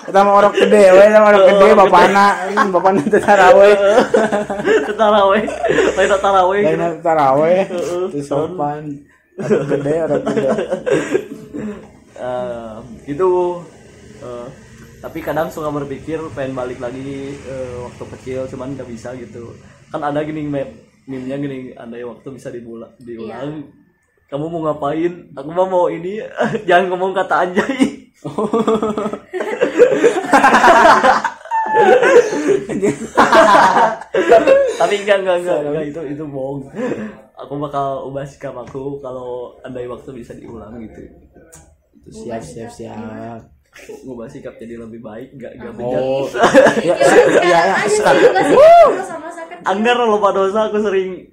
Kita 0.00 0.26
mau 0.26 0.42
orang 0.42 0.50
gede, 0.52 0.84
we 0.90 1.04
sama 1.06 1.26
orang 1.30 1.44
gede 1.54 1.66
bapana, 1.70 2.26
bapana 2.66 3.00
teh 3.06 3.22
taraweh. 3.22 3.74
taraweh 4.90 5.44
lain 5.94 6.08
taraweh 6.18 6.60
Lain 6.66 6.98
taraweh. 6.98 7.62
Heeh. 7.64 8.04
Terus 8.12 8.26
sopan. 8.26 9.06
Orang 9.38 9.68
gede, 9.70 9.94
orang 10.04 10.22
gede. 10.26 10.48
Eh, 12.20 12.76
gitu 13.08 13.64
Eh, 14.20 14.48
tapi 15.00 15.24
kadang 15.24 15.48
suka 15.48 15.72
berpikir 15.72 16.20
pengen 16.36 16.52
balik 16.52 16.76
lagi 16.76 17.32
eh, 17.32 17.72
waktu 17.88 18.04
kecil 18.16 18.40
cuman 18.52 18.76
nggak 18.76 18.88
bisa 18.92 19.16
gitu. 19.16 19.56
Kan 19.88 20.04
ada 20.04 20.20
gini 20.20 20.44
meme 20.44 20.76
meme-nya 21.08 21.40
gini 21.40 21.72
andai 21.72 22.04
waktu 22.04 22.28
bisa 22.36 22.52
dibulang 22.52 22.92
diulang. 23.00 23.64
Kamu 24.28 24.46
mau 24.46 24.62
ngapain? 24.68 25.32
Aku 25.34 25.48
mah 25.50 25.66
mau 25.66 25.88
ini 25.88 26.20
jangan 26.68 26.92
ngomong 26.92 27.16
kata 27.16 27.48
anjay. 27.48 28.12
Tapi 34.80 34.94
enggak 35.00 35.18
enggak 35.24 35.36
enggak, 35.40 35.58
enggak 35.64 35.84
itu 35.88 36.00
itu 36.12 36.24
bohong. 36.28 36.68
Aku 37.40 37.56
bakal 37.56 38.04
ubah 38.12 38.28
sikap 38.28 38.52
aku 38.52 39.00
kalau 39.00 39.56
andai 39.64 39.88
waktu 39.88 40.12
bisa 40.12 40.36
diulang 40.36 40.76
gitu 40.84 41.29
Siap, 42.08 42.40
siap, 42.40 42.72
siap. 42.72 43.44
ngubah 44.02 44.26
sikap 44.26 44.58
jadi 44.58 44.82
lebih 44.82 44.98
baik 44.98 45.30
enggak 45.38 45.54
enggak 45.54 45.70
bejat 45.78 46.02
Oh, 46.02 46.26
Ya, 46.82 46.90
ya, 46.98 47.22
ya, 47.38 47.70
ya, 47.70 47.78
anggar 49.62 49.94
lupa 50.02 50.34
dosa 50.34 50.66
aku 50.66 50.82
sering. 50.82 51.30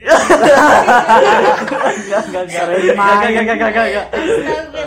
Enggak 0.00 0.16
enggak 2.46 2.46
enggak 2.46 2.62
enggak 2.94 3.26
enggak 3.26 3.42
enggak 3.42 3.58
enggak 3.58 3.90
enggak. 3.90 4.06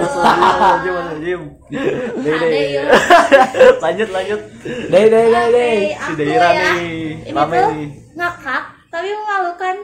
Lanjut 3.83 4.09
lanjut. 4.09 4.41
Deh, 4.63 5.05
deh, 5.11 5.25
deh, 5.27 5.45
deh. 5.51 5.75
Si 5.91 6.11
Deira 6.15 6.49
ya. 6.55 6.71
nih, 6.79 7.35
rame 7.35 7.57
nih. 7.75 7.87
ngakak, 8.15 8.63
tapi 8.87 9.11
memalukan. 9.11 9.75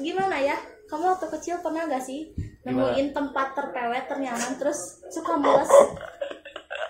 Gimana 0.00 0.40
ya? 0.40 0.56
Kamu 0.88 1.04
waktu 1.04 1.28
kecil 1.36 1.60
pernah 1.60 1.84
gak 1.88 2.04
sih 2.04 2.32
nemuin 2.62 3.08
tempat 3.10 3.46
terpewet 3.52 4.04
ternyaman 4.06 4.52
terus 4.56 4.78
suka 5.08 5.34
mules? 5.34 5.70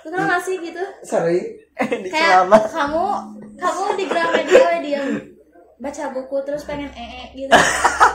Pernah 0.02 0.26
gak 0.28 0.42
sih 0.42 0.56
gitu? 0.58 0.82
Sering. 1.02 1.46
di 1.72 2.08
Kayak 2.08 2.52
kamu 2.68 3.06
kamu 3.56 3.82
di 3.96 4.04
Gramedia 4.04 4.62
we 4.68 4.78
diam 4.84 5.08
baca 5.78 6.04
buku 6.10 6.36
terus 6.44 6.62
pengen 6.62 6.90
ee 6.92 7.32
gitu. 7.34 7.50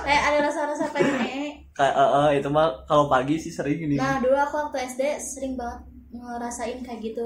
Kayak 0.02 0.24
ada 0.24 0.40
rasa-rasa 0.46 0.88
pengen 0.90 1.18
ee. 1.20 1.46
kayak 1.74 1.94
eh, 1.94 2.10
eh, 2.16 2.30
itu 2.40 2.48
mah 2.48 2.72
kalau 2.86 3.06
pagi 3.06 3.36
sih 3.36 3.52
sering 3.52 3.78
ini 3.82 3.98
Nah 3.98 4.18
dulu 4.18 4.34
aku 4.34 4.56
waktu 4.58 4.78
SD 4.88 5.02
sering 5.20 5.54
banget 5.54 5.84
ngerasain 6.10 6.80
kayak 6.80 7.02
gitu. 7.02 7.26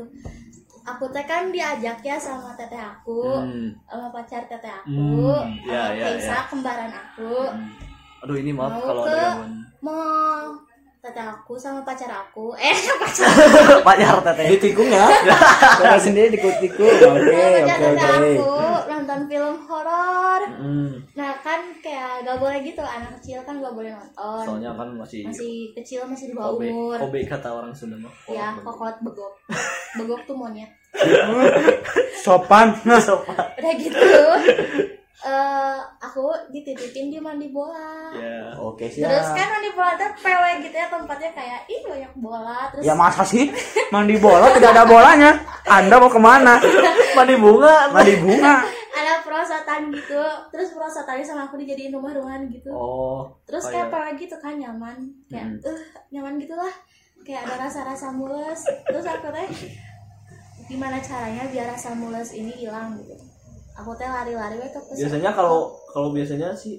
Aku 0.81 1.05
teh 1.09 1.21
kan 1.23 1.53
diajak 1.53 2.01
ya 2.01 2.17
sama 2.17 2.57
teteh 2.57 2.81
aku, 2.81 3.21
Hmm. 3.37 3.69
sama 3.85 4.09
pacar 4.09 4.49
teteh 4.49 4.73
aku, 4.73 4.89
Hmm, 5.45 5.53
ya, 5.61 5.93
sama 5.93 5.93
ya, 5.93 6.05
Kaisa 6.09 6.33
ya. 6.33 6.41
kembaran 6.49 6.89
aku. 6.89 7.33
Aduh 8.21 8.35
ini 8.35 8.51
maaf 8.51 8.71
Mau 8.71 8.81
kalau 8.83 9.01
ke- 9.01 9.09
ada 9.09 9.17
gangguan 9.19 9.51
Mau 9.81 10.45
teteh 11.01 11.25
aku 11.25 11.57
sama 11.57 11.81
pacar 11.81 12.05
aku, 12.07 12.53
eh 12.61 12.77
pacar 12.95 13.25
pacar 13.81 14.21
teteh 14.21 14.53
Ditikung 14.53 14.85
ya. 14.85 15.09
Cara 15.81 15.97
sendiri 15.97 16.29
dikut-tikung. 16.31 16.85
Oke, 16.85 17.25
oke, 17.25 17.41
pacar 17.57 17.77
teteh 17.81 18.05
oke. 18.05 18.21
aku 18.37 18.53
nonton 18.85 19.19
film 19.25 19.55
horor. 19.65 20.41
Hmm, 20.45 20.93
Nah 21.11 21.33
kan 21.41 21.57
kayak 21.81 22.21
gak 22.21 22.37
boleh 22.37 22.61
gitu 22.61 22.77
anak 22.79 23.17
kecil 23.17 23.41
kan 23.41 23.57
gak 23.57 23.73
boleh 23.73 23.89
nonton. 23.89 24.43
soalnya 24.45 24.77
kan 24.77 24.93
masih 24.93 25.25
Masih 25.25 25.73
kecil 25.73 26.05
masih 26.05 26.29
di 26.29 26.35
bawah 26.37 26.53
umur. 26.55 26.97
kobe 27.01 27.25
kata 27.25 27.49
orang 27.49 27.73
Sunda 27.73 27.97
mah 27.97 28.13
Ya 28.29 28.53
kokot 28.55 29.01
begok. 29.01 29.33
Begok 29.97 30.21
tuh 30.23 30.37
monyet. 30.37 30.69
Sopan. 32.15 32.77
Udah 32.85 33.73
gitu. 33.73 34.05
Eh 35.21 35.77
aku 36.01 36.25
dititipin 36.49 37.07
di 37.07 37.17
mandi 37.17 37.47
bola. 37.47 38.09
ya 38.11 38.57
Oke, 38.57 38.89
Terus 38.89 39.05
siap. 39.05 39.37
kan 39.37 39.47
mandi 39.51 39.69
bola 39.71 39.93
tuh 39.93 40.09
PW 40.17 40.43
gitu 40.61 40.73
ya 40.73 40.87
tempatnya 40.87 41.29
kayak 41.31 41.61
ih 41.67 41.81
banyak 41.83 42.13
bola 42.15 42.59
terus 42.67 42.81
Ya 42.81 42.93
masa 42.93 43.21
sih 43.21 43.53
mandi 43.93 44.17
bola 44.17 44.49
tidak 44.49 44.73
ada 44.73 44.83
bolanya? 44.83 45.31
Anda 45.63 45.95
mau 45.95 46.07
ke 46.07 46.17
mana? 46.17 46.57
mandi 47.13 47.35
bunga 47.35 47.91
Mandi 47.91 48.15
bunga. 48.17 48.65
ada 48.91 49.21
perosotan 49.21 49.87
gitu 49.89 50.19
terus 50.49 50.71
perosotannya 50.71 51.21
sama 51.21 51.45
aku 51.45 51.55
dijadiin 51.55 51.89
rumah-rumahan 51.91 52.45
gitu 52.47 52.69
oh 52.69 53.23
terus 53.45 53.63
oh, 53.63 53.71
kayak 53.71 53.87
iya. 53.87 53.93
pengen 53.93 54.15
gitu 54.17 54.35
kan 54.37 54.53
nyaman 54.55 54.97
kayak 55.25 55.47
Hmm. 55.47 55.63
eh 55.63 55.79
nyaman 56.11 56.35
gitulah 56.37 56.73
kayak 57.21 57.45
ada 57.45 57.55
rasa-rasa 57.61 58.11
mules 58.11 58.59
terus 58.83 59.05
aku 59.05 59.31
teh 59.31 59.47
gimana 60.67 60.99
caranya 60.99 61.47
biar 61.47 61.67
rasa 61.69 61.93
mules 61.93 62.31
ini 62.31 62.51
hilang 62.57 62.99
gitu 62.99 63.15
aku 63.81 63.97
teh 63.97 64.05
lari-lari 64.05 64.61
we 64.61 64.69
ke 64.69 64.77
pesantren 64.77 65.01
biasanya 65.01 65.31
kalau 65.33 65.73
kalau 65.89 66.13
biasanya 66.13 66.53
sih 66.53 66.77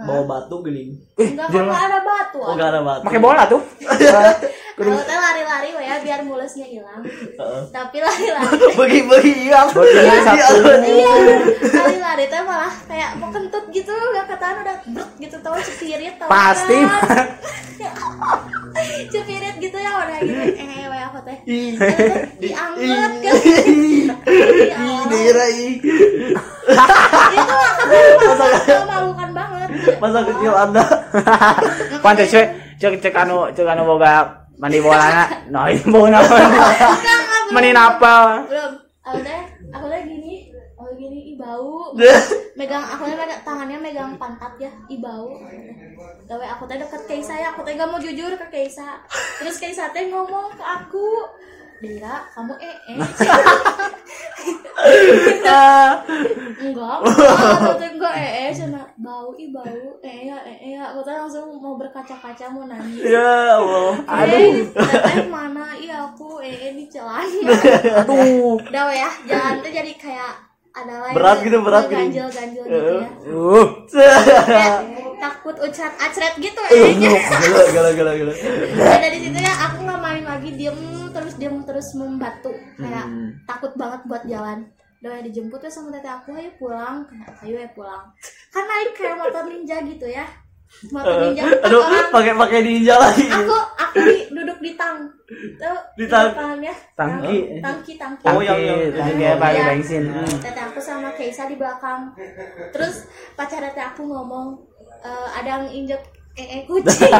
bawa 0.00 0.24
batu 0.24 0.56
gening 0.64 0.96
enggak 1.20 1.52
kan 1.52 1.64
nggak 1.68 1.84
ada 1.92 1.98
batu 2.00 2.40
oh 2.40 2.54
nggak 2.56 2.70
ada 2.72 2.80
batu. 2.80 3.04
Pakai 3.04 3.20
bola 3.20 3.42
tuh. 3.44 3.60
aku 4.80 5.02
teh 5.04 5.18
lari-lari 5.20 5.68
we 5.76 5.84
ya 5.84 6.00
biar 6.00 6.20
mulesnya 6.24 6.64
hilang. 6.64 7.04
Heeh. 7.04 7.62
tapi 7.68 8.00
lari-lari. 8.00 8.56
Bagi 8.80 9.00
bagi 9.04 9.32
iya. 9.44 9.68
satu. 9.68 9.84
iya. 9.84 11.12
Lari-lari 11.68 12.24
teh 12.32 12.40
malah 12.40 12.72
kayak 12.88 13.20
mau 13.20 13.28
kentut 13.28 13.68
gitu 13.68 13.92
gak 13.92 14.24
ketahan 14.32 14.56
udah 14.64 14.76
brut 14.88 15.10
gitu 15.20 15.36
tau 15.44 15.60
cepirit 15.60 16.16
tau. 16.16 16.32
Pasti. 16.32 16.80
kan? 16.80 17.28
cepirit 19.12 19.56
gitu 19.60 19.76
ya 19.76 19.90
udah 20.00 20.18
gitu. 20.24 20.42
Eh 20.56 20.88
we 20.88 20.98
aku 21.04 21.18
teh. 21.28 21.38
Diangkat 22.40 23.12
kan 23.20 23.36
daerah 25.30 25.48
ih. 25.54 25.74
itu 28.02 28.26
masa 28.26 28.44
memalukan 28.82 29.30
banget 29.30 29.68
masa 30.02 30.18
kecil 30.26 30.52
anda. 30.58 30.84
Pantes 32.04 32.34
we 32.34 32.42
cek 32.82 32.98
cek 32.98 33.14
anu 33.14 33.46
cek 33.54 33.66
anu 33.70 33.86
boga 33.86 34.26
mandi 34.58 34.82
bolana. 34.82 35.24
Nah, 35.54 35.70
ini 35.70 35.82
bau 35.86 36.06
naon. 36.10 36.26
Mani 37.54 37.70
apa? 37.74 38.42
belum. 38.46 38.72
Aku 39.06 39.18
teh 39.22 39.40
aku 39.70 39.86
teh 39.86 40.00
gini. 40.06 40.50
Aku 40.78 40.90
gini 40.98 41.34
ih 41.34 41.36
bau. 41.38 41.94
Megang 42.58 42.82
aku 42.82 43.02
teh 43.06 43.16
megang 43.18 43.42
tangannya 43.46 43.78
megang 43.78 44.10
pantat 44.18 44.58
ya 44.58 44.70
ih 44.90 44.98
bau. 44.98 45.30
Gawe 46.26 46.46
aku 46.58 46.66
teh 46.66 46.78
deket 46.78 47.02
Keisa 47.06 47.34
ya 47.38 47.54
aku 47.54 47.62
teh 47.62 47.78
gak 47.78 47.90
mau 47.90 48.02
jujur 48.02 48.34
ke 48.34 48.46
Keisa. 48.50 48.98
Terus 49.38 49.58
Keisa 49.58 49.90
teh 49.94 50.10
ngomong 50.10 50.54
ke 50.54 50.64
aku 50.64 51.06
Dira, 51.80 52.28
kamu 52.36 52.54
eh 52.60 52.76
eh 52.92 52.96
enggak 55.40 55.92
enggak 56.60 56.96
enggak 57.88 58.14
eh 58.20 58.30
eh 58.48 58.50
cina 58.52 58.84
bau 59.00 59.32
ih 59.36 59.48
bau 59.48 59.96
eh 60.04 60.28
ya 60.28 60.36
eh 60.44 60.56
eh 60.60 60.70
ya 60.76 60.92
aku 60.92 61.00
teh 61.04 61.16
langsung 61.16 61.56
mau 61.56 61.80
berkaca-kaca 61.80 62.52
mau 62.52 62.68
nangis 62.68 63.00
ya 63.00 63.56
Allah 63.56 63.96
Aduh, 64.08 64.68
teteh 64.76 65.28
mana? 65.32 65.72
Iya 65.80 66.12
aku 66.12 66.44
eh 66.44 66.76
di 66.76 66.84
celana. 66.92 67.48
Aduh. 68.04 68.60
Udah 68.60 68.92
ya, 68.92 69.08
jalan 69.24 69.64
tuh 69.64 69.72
jadi 69.72 69.92
kayak 69.96 70.49
ada 70.70 70.94
lagi 71.02 71.14
Berat 71.14 71.38
gitu, 71.40 71.56
berat 71.60 71.84
gini. 71.86 71.96
ganjil 71.98 72.26
ganjil 72.28 72.62
gitu 72.64 72.92
ya. 72.94 73.08
Uh. 73.26 73.66
Kayak 74.46 74.78
takut 75.18 75.56
ucat 75.58 75.92
acret 75.94 76.34
gitu 76.38 76.60
eh. 76.70 76.94
gila 76.96 77.20
gila 77.68 77.90
gila 77.92 78.12
gila 78.14 78.32
dari 78.96 79.18
situ 79.20 79.36
ya 79.36 79.54
aku 79.66 79.76
nggak 79.82 80.00
main 80.00 80.24
lagi 80.24 80.50
diem 80.54 80.78
terus 81.10 81.34
diem 81.36 81.56
terus 81.62 81.88
membatu 81.92 82.52
kayak 82.74 83.04
Hmm. 83.04 83.30
takut 83.44 83.72
banget 83.74 84.00
buat 84.06 84.22
jalan. 84.24 84.64
Udah 85.00 85.16
ya, 85.16 85.24
dijemput 85.24 85.58
ya 85.58 85.72
sama 85.72 85.88
teteh 85.90 86.12
aku 86.12 86.36
ayo 86.36 86.52
pulang, 86.56 87.08
ayo 87.40 87.56
ya 87.56 87.68
pulang. 87.72 88.04
Kan 88.48 88.64
naik 88.64 88.92
kayak 88.92 89.16
motor 89.16 89.48
ninja 89.48 89.80
gitu 89.80 90.04
ya. 90.04 90.28
Motor 90.88 91.12
ninja 91.28 91.42
kan 91.44 91.52
aduh 91.62 91.80
orang. 91.82 92.08
pakai 92.10 92.32
pakai 92.34 92.58
ninja 92.62 92.94
lagi. 92.96 93.26
Aku 93.26 93.52
aku 93.76 93.96
di, 94.00 94.16
duduk 94.30 94.58
di 94.58 94.72
tang 94.72 94.96
tuh 95.56 95.78
Di 95.94 96.04
tang. 96.06 96.30
depannya. 96.30 96.74
Tangki. 96.94 97.36
tangki 97.58 97.92
tangki. 97.94 98.24
Oh, 98.24 98.40
yang- 98.40 98.56
yang- 98.56 98.88
Tangki. 98.90 99.18
Kayak 99.18 99.36
pakai 99.36 99.54
Iya. 99.54 99.66
bensin. 99.68 100.02
teteh 100.36 100.64
aku 100.64 100.80
sama 100.80 101.10
Keisa 101.12 101.44
di 101.44 101.54
belakang. 101.54 102.14
Terus 102.70 103.04
pacar 103.34 103.60
teteh 103.62 103.84
aku 103.84 104.02
ngomong 104.02 104.56
"Eh, 105.00 105.28
ada 105.34 105.48
yang 105.54 105.66
injek 105.66 106.00
ee 106.32 106.62
kucing. 106.62 107.12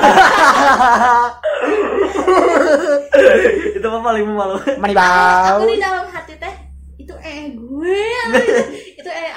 Itu 3.72 3.86
mah 3.86 4.02
paling 4.02 4.24
memalukan 4.24 4.74
Mani 4.76 4.94
aku 4.94 5.64
di 5.66 5.76
dalam 5.78 6.06
hati 6.06 6.34
teh 6.36 6.54
itu 6.96 7.14
ee 7.18 7.50
gue. 7.50 7.98
itu 8.30 8.38
ee 8.38 8.64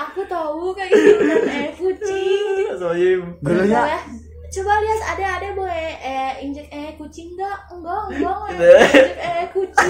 aku 0.10 0.22
tahu 0.28 0.76
kayak 0.76 0.90
gitu 0.92 1.12
bukan 1.22 1.42
ee 1.48 1.70
kucing. 1.80 2.66
Soalnya 2.76 3.10
Gelunya. 3.44 3.74
Coba 3.74 3.90
ya, 3.90 4.00
coba 4.54 4.74
lihat 4.86 5.02
ada 5.18 5.26
ada 5.42 5.48
boleh 5.58 5.90
eh 5.98 6.32
injek 6.46 6.68
eh 6.70 6.94
kucing 6.94 7.34
enggak 7.34 7.58
enggak 7.74 8.02
enggak. 8.14 8.38
Injek 8.54 9.18
eh 9.18 9.46
kucing. 9.50 9.90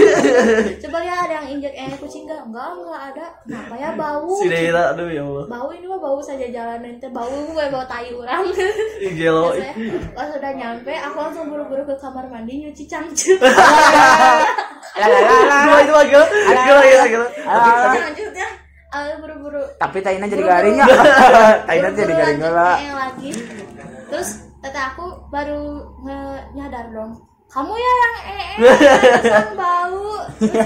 Coba 0.88 0.98
lihat 1.04 1.18
ada 1.28 1.34
yang 1.44 1.48
injek 1.60 1.74
eh 1.76 1.92
kucing 2.00 2.24
enggak 2.24 2.42
enggak 2.48 2.70
enggak 2.80 3.02
ada. 3.12 3.26
Kenapa 3.44 3.74
ya 3.76 3.90
bau? 4.00 4.32
Si 4.40 4.48
aduh 4.48 5.10
ya 5.12 5.24
Allah. 5.28 5.46
Bau 5.52 5.68
ini 5.76 5.86
mah 5.90 6.00
bau 6.00 6.20
saja 6.24 6.48
jalanan 6.48 6.96
teh 7.02 7.12
bau 7.12 7.28
gue 7.28 7.66
bau 7.68 7.86
tai 7.86 8.08
orang. 8.16 8.48
Gelo. 9.04 9.52
Pas 10.16 10.30
udah 10.32 10.52
nyampe 10.56 10.94
aku 10.96 11.18
langsung 11.20 11.52
buru-buru 11.52 11.84
ke 11.84 11.96
kamar 12.00 12.32
mandi 12.32 12.64
nyuci 12.64 12.88
cangcut 12.88 13.40
Dua 14.94 15.78
itu 15.82 15.92
mah 15.92 16.06
gila 16.06 16.26
gila 16.38 16.82
gila 16.86 17.06
gila 17.10 17.28
aku 18.96 19.20
buru-buru. 19.20 19.64
Tapi 19.76 19.98
taina 20.00 20.26
jadi 20.26 20.44
garing. 20.44 20.76
Ya. 20.76 20.86
Taina 21.68 21.90
jadi 21.90 22.14
garing 22.14 22.40
lah. 22.44 22.78
lagi. 22.78 23.30
Terus 24.08 24.30
teteh 24.60 24.84
aku 24.86 25.04
baru 25.28 25.64
nge- 26.00 26.44
nyadar 26.54 26.86
dong. 26.90 27.12
Kamu 27.50 27.70
ya 27.72 27.92
yang 27.94 28.16
ee 28.24 28.54
yang 29.24 29.54
bau. 29.60 30.26
Terus 30.40 30.66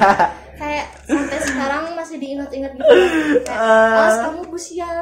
kayak 0.58 0.86
sampai 1.04 1.40
sekarang 1.40 1.84
masih 1.94 2.18
diingat-ingat 2.18 2.72
gitu. 2.74 2.92
Kayak 3.44 3.60
awas 3.94 4.16
kamu 4.22 4.42
busial 4.48 4.96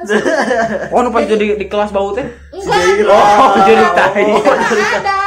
Oh, 0.93 0.99
nu 0.99 1.09
pas 1.09 1.23
jadi 1.23 1.55
di 1.55 1.65
kelas 1.65 1.89
bau 1.89 2.11
teh. 2.11 2.25
enggak 2.51 2.79
Oh, 3.07 3.53
jadi 3.63 3.85
tai. 3.91 4.25
ada 4.33 5.17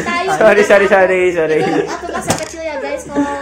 tai. 0.00 0.24
Sorry, 0.32 0.62
sorry, 0.62 0.86
sorry, 0.86 1.20
sorry. 1.30 1.58
waktu 1.60 2.06
masa 2.10 2.32
kecil 2.40 2.60
ya 2.60 2.76
guys 2.78 3.04
kalau 3.04 3.41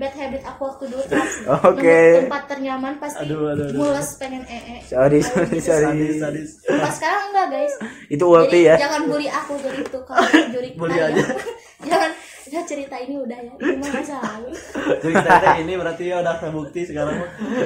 bad 0.00 0.14
habit 0.14 0.42
aku 0.42 0.60
waktu 0.64 0.84
dulu 0.88 1.02
pas 1.12 1.32
Oke. 1.62 1.84
nemu 1.84 2.20
tempat 2.24 2.42
ternyaman 2.48 2.94
pasti 2.96 3.20
Aduh, 3.20 3.52
aduh, 3.52 3.66
aduh. 3.68 3.76
mules 3.76 4.08
pengen 4.16 4.42
ee 4.48 4.80
Sorry, 4.82 5.20
sorry, 5.22 5.58
sorry. 5.60 5.84
sadis 5.86 6.16
sadis 6.18 6.50
pas 6.64 6.92
sekarang 6.92 7.22
enggak 7.28 7.46
guys 7.52 7.74
Itu 8.08 8.24
ulti 8.26 8.60
ya. 8.64 8.74
jangan 8.76 9.04
bully 9.04 9.28
aku 9.28 9.52
jadi 9.60 9.80
itu 9.80 9.98
kalau 10.02 10.24
juri 10.48 10.70
Bully 10.80 10.96
kita 10.96 11.06
aja. 11.06 11.20
ya. 11.20 11.26
jangan 11.86 12.10
ya 12.50 12.60
cerita 12.62 12.96
ini 12.98 13.14
udah 13.16 13.38
ya? 13.38 13.52
Ini 13.54 13.76
mah 13.76 13.90
masa 13.94 14.16
lalu 14.18 14.50
cerita 14.98 15.32
ini 15.56 15.72
berarti 15.74 16.02
ya 16.04 16.16
udah 16.18 16.34
terbukti 16.36 16.80
sekarang. 16.84 17.14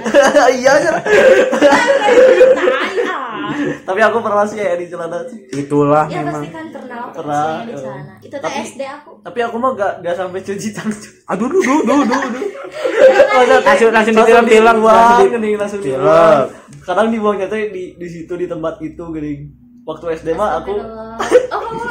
Iya 0.55 0.73
ah 3.05 3.51
tapi 3.85 4.01
aku 4.01 4.19
pernah 4.21 4.45
sih 4.45 4.59
ya 4.59 4.75
di 4.75 4.87
celana. 4.87 5.21
Itulah 5.51 6.05
ya 6.07 6.21
memang. 6.21 6.43
pasti 6.43 6.49
kan 6.51 6.67
pernah 6.69 6.97
waktu 7.03 7.17
Pernah, 7.17 7.45
di 7.61 7.73
eh. 7.73 7.79
sana 7.79 8.13
itu 8.19 8.37
Tapi- 8.37 8.61
SD 8.67 8.81
aku. 8.85 9.11
tapi 9.21 9.39
aku 9.41 9.57
mah 9.57 9.71
gak 9.75 9.93
gak 10.01 10.15
sampai 10.15 10.41
cuci 10.41 10.69
tangan 10.71 10.97
Aduh, 11.27 11.49
duh, 11.49 11.63
duh, 11.63 11.81
duh, 11.83 12.01
duh. 12.05 12.23
Langsung 13.35 13.61
Langsung 13.63 13.91
langsung 13.91 14.15
ditilam-tilam, 14.15 14.77
langsung 14.81 15.31
gini 15.31 15.51
langsung 15.55 15.81
Tilam. 15.81 16.01
dibuang 16.01 16.45
kadang 16.85 17.09
dibuangnya 17.09 17.47
tuh 17.47 17.59
di 17.67 17.97
di 17.97 18.07
situ 18.07 18.33
di 18.35 18.45
tempat 18.45 18.77
itu 18.81 19.05
gini. 19.11 19.33
Waktu 19.85 20.05
SD 20.19 20.29
mah 20.33 20.61
aku 20.61 20.73
oh 20.73 21.61
kamu 21.61 21.83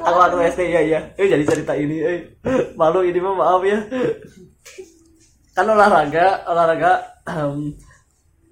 aku 0.00 0.16
waktu 0.18 0.36
SD 0.50 0.60
ya 0.70 0.82
ya 0.82 1.00
eh 1.16 1.26
jadi 1.28 1.44
cerita 1.46 1.72
ini 1.76 1.96
eh. 2.02 2.18
Malu 2.74 3.04
ini 3.06 3.18
mah 3.22 3.34
maaf 3.36 3.62
ya. 3.64 3.78
Kan 5.54 5.66
olahraga 5.66 6.46
olahraga 6.46 6.92
em, 7.26 7.74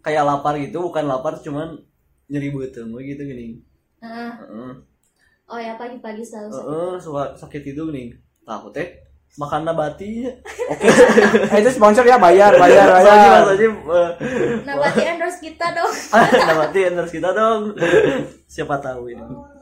kayak 0.02 0.24
lapar 0.26 0.54
gitu 0.59 0.90
bukan 0.90 1.04
lapar 1.07 1.38
cuman 1.40 1.78
nyeri 2.28 2.52
beuteung 2.52 2.92
gitu 3.00 3.22
gini. 3.24 3.62
Heeh. 4.04 4.31
Heeh. 4.44 4.72
oh 5.48 5.57
ya 5.57 5.81
pagi-pagi 5.81 6.20
selalu 6.20 6.52
sakit. 6.52 6.66
Heeh, 6.68 6.92
suka 7.00 7.22
sakit 7.40 7.62
itu 7.72 7.83
gini. 7.88 8.12
Nah 8.44 8.61
aku 8.61 8.68
teh 8.68 9.00
makan 9.40 9.64
nabati. 9.64 10.28
Oke. 10.72 10.88
Eh, 11.48 11.64
itu 11.64 11.70
sponsor 11.72 12.04
ya 12.04 12.20
bayar, 12.20 12.52
bayar, 12.61 12.87
bayar. 13.00 13.40
Haji, 13.48 13.66
eh, 13.72 14.11
nah 14.68 14.76
berarti 14.76 15.02
endorse 15.09 15.40
kita 15.40 15.72
dong. 15.72 15.92
Nabati 16.12 16.78
endorse 16.92 17.14
kita 17.16 17.31
dong. 17.33 17.72
Siapa 18.44 18.76
tahu 18.85 19.09
ini 19.09 19.58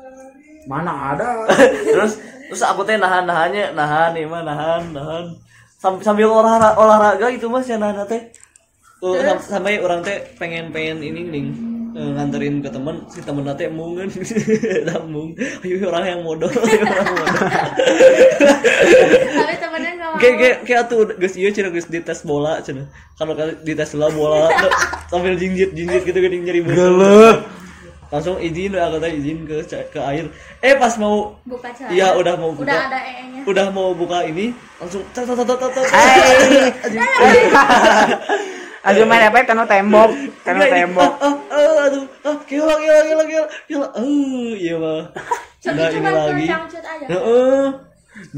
Mana 0.66 1.14
ada? 1.14 1.46
terus 1.94 2.18
terus 2.50 2.62
aku 2.62 2.82
teh 2.82 2.98
nahan 2.98 3.26
nahannya 3.26 3.70
nahan 3.72 4.10
nih 4.14 4.26
mah 4.26 4.42
nahan 4.42 4.82
nahan. 4.90 5.24
Sambil 5.78 6.02
sambil 6.02 6.26
olahraga 6.30 6.74
olahraga 6.74 7.26
gitu 7.30 7.46
mas 7.46 7.70
ya 7.70 7.78
nahan 7.78 8.02
teh. 8.06 8.22
Uh, 8.98 9.14
sam- 9.22 9.62
sampai 9.62 9.78
orang 9.78 10.02
teh 10.02 10.18
pengen 10.40 10.74
pengen 10.74 10.98
ini 11.04 11.20
nih 11.28 11.44
eh, 11.96 12.10
nganterin 12.16 12.64
ke 12.64 12.70
teman 12.72 12.96
si 13.12 13.20
temen 13.22 13.46
teh 13.54 13.68
mungen 13.70 14.10
mung. 15.06 15.30
Ayo 15.62 15.86
orang 15.86 16.04
yang 16.06 16.20
modal 16.26 16.50
ayo 16.50 16.82
orang 16.82 17.06
modal. 17.14 17.36
Tapi 19.36 19.54
temennya 19.60 19.90
nggak 19.94 20.10
mau. 20.10 20.18
kayak 20.18 20.36
kayak 20.40 20.56
kayak 20.64 20.82
tuh 20.90 21.00
guys 21.14 21.34
iya 21.36 21.48
cina 21.52 21.68
guys 21.70 21.86
di 21.86 22.00
tes 22.02 22.20
bola 22.24 22.58
cina. 22.64 22.88
Kalau 23.14 23.32
kali 23.36 23.52
di 23.62 23.72
tes 23.76 23.92
bola 23.94 24.08
bola 24.10 24.48
sambil 25.12 25.38
jinjit 25.38 25.70
jinjit 25.76 26.02
gitu 26.02 26.18
gini 26.18 26.42
nyari 26.42 26.60
bola 26.64 27.38
langsung 28.06 28.36
izin 28.38 28.72
aku 28.72 28.96
teh 29.02 29.12
izin 29.18 29.38
ke 29.42 29.56
ke 29.90 30.00
air 30.00 30.24
eh 30.62 30.74
pas 30.78 30.94
mau 30.96 31.34
buka 31.42 31.68
celana 31.74 31.90
Iya, 31.90 32.08
udah 32.14 32.34
mau 32.38 32.50
buka. 32.54 32.66
udah 32.70 32.80
ada 32.86 32.98
ee 33.02 33.24
nya 33.34 33.40
udah 33.46 33.66
mau 33.74 33.90
buka 33.92 34.18
ini 34.26 34.54
langsung 34.78 35.02
tat 35.10 35.26
tat 35.26 35.42
tat. 35.42 35.86
Aduh 38.86 39.02
main 39.02 39.26
apa? 39.26 39.42
Kano 39.42 39.66
tembok, 39.66 40.14
kano 40.46 40.62
tembok. 40.62 41.10
ah, 41.18 41.34
ah, 41.50 41.70
ah, 41.82 41.86
tuh 41.90 42.06
ah 42.22 42.36
gila 42.46 42.74
gila 42.78 43.00
gila 43.02 43.24
gila 43.26 43.46
gila 43.66 43.86
eh 43.98 44.52
iya 44.62 44.74
mah 44.78 45.02
Nah, 45.66 45.90
ini 45.90 45.98
cuma 45.98 46.10
lagi. 46.14 46.46
Heeh. 47.10 47.62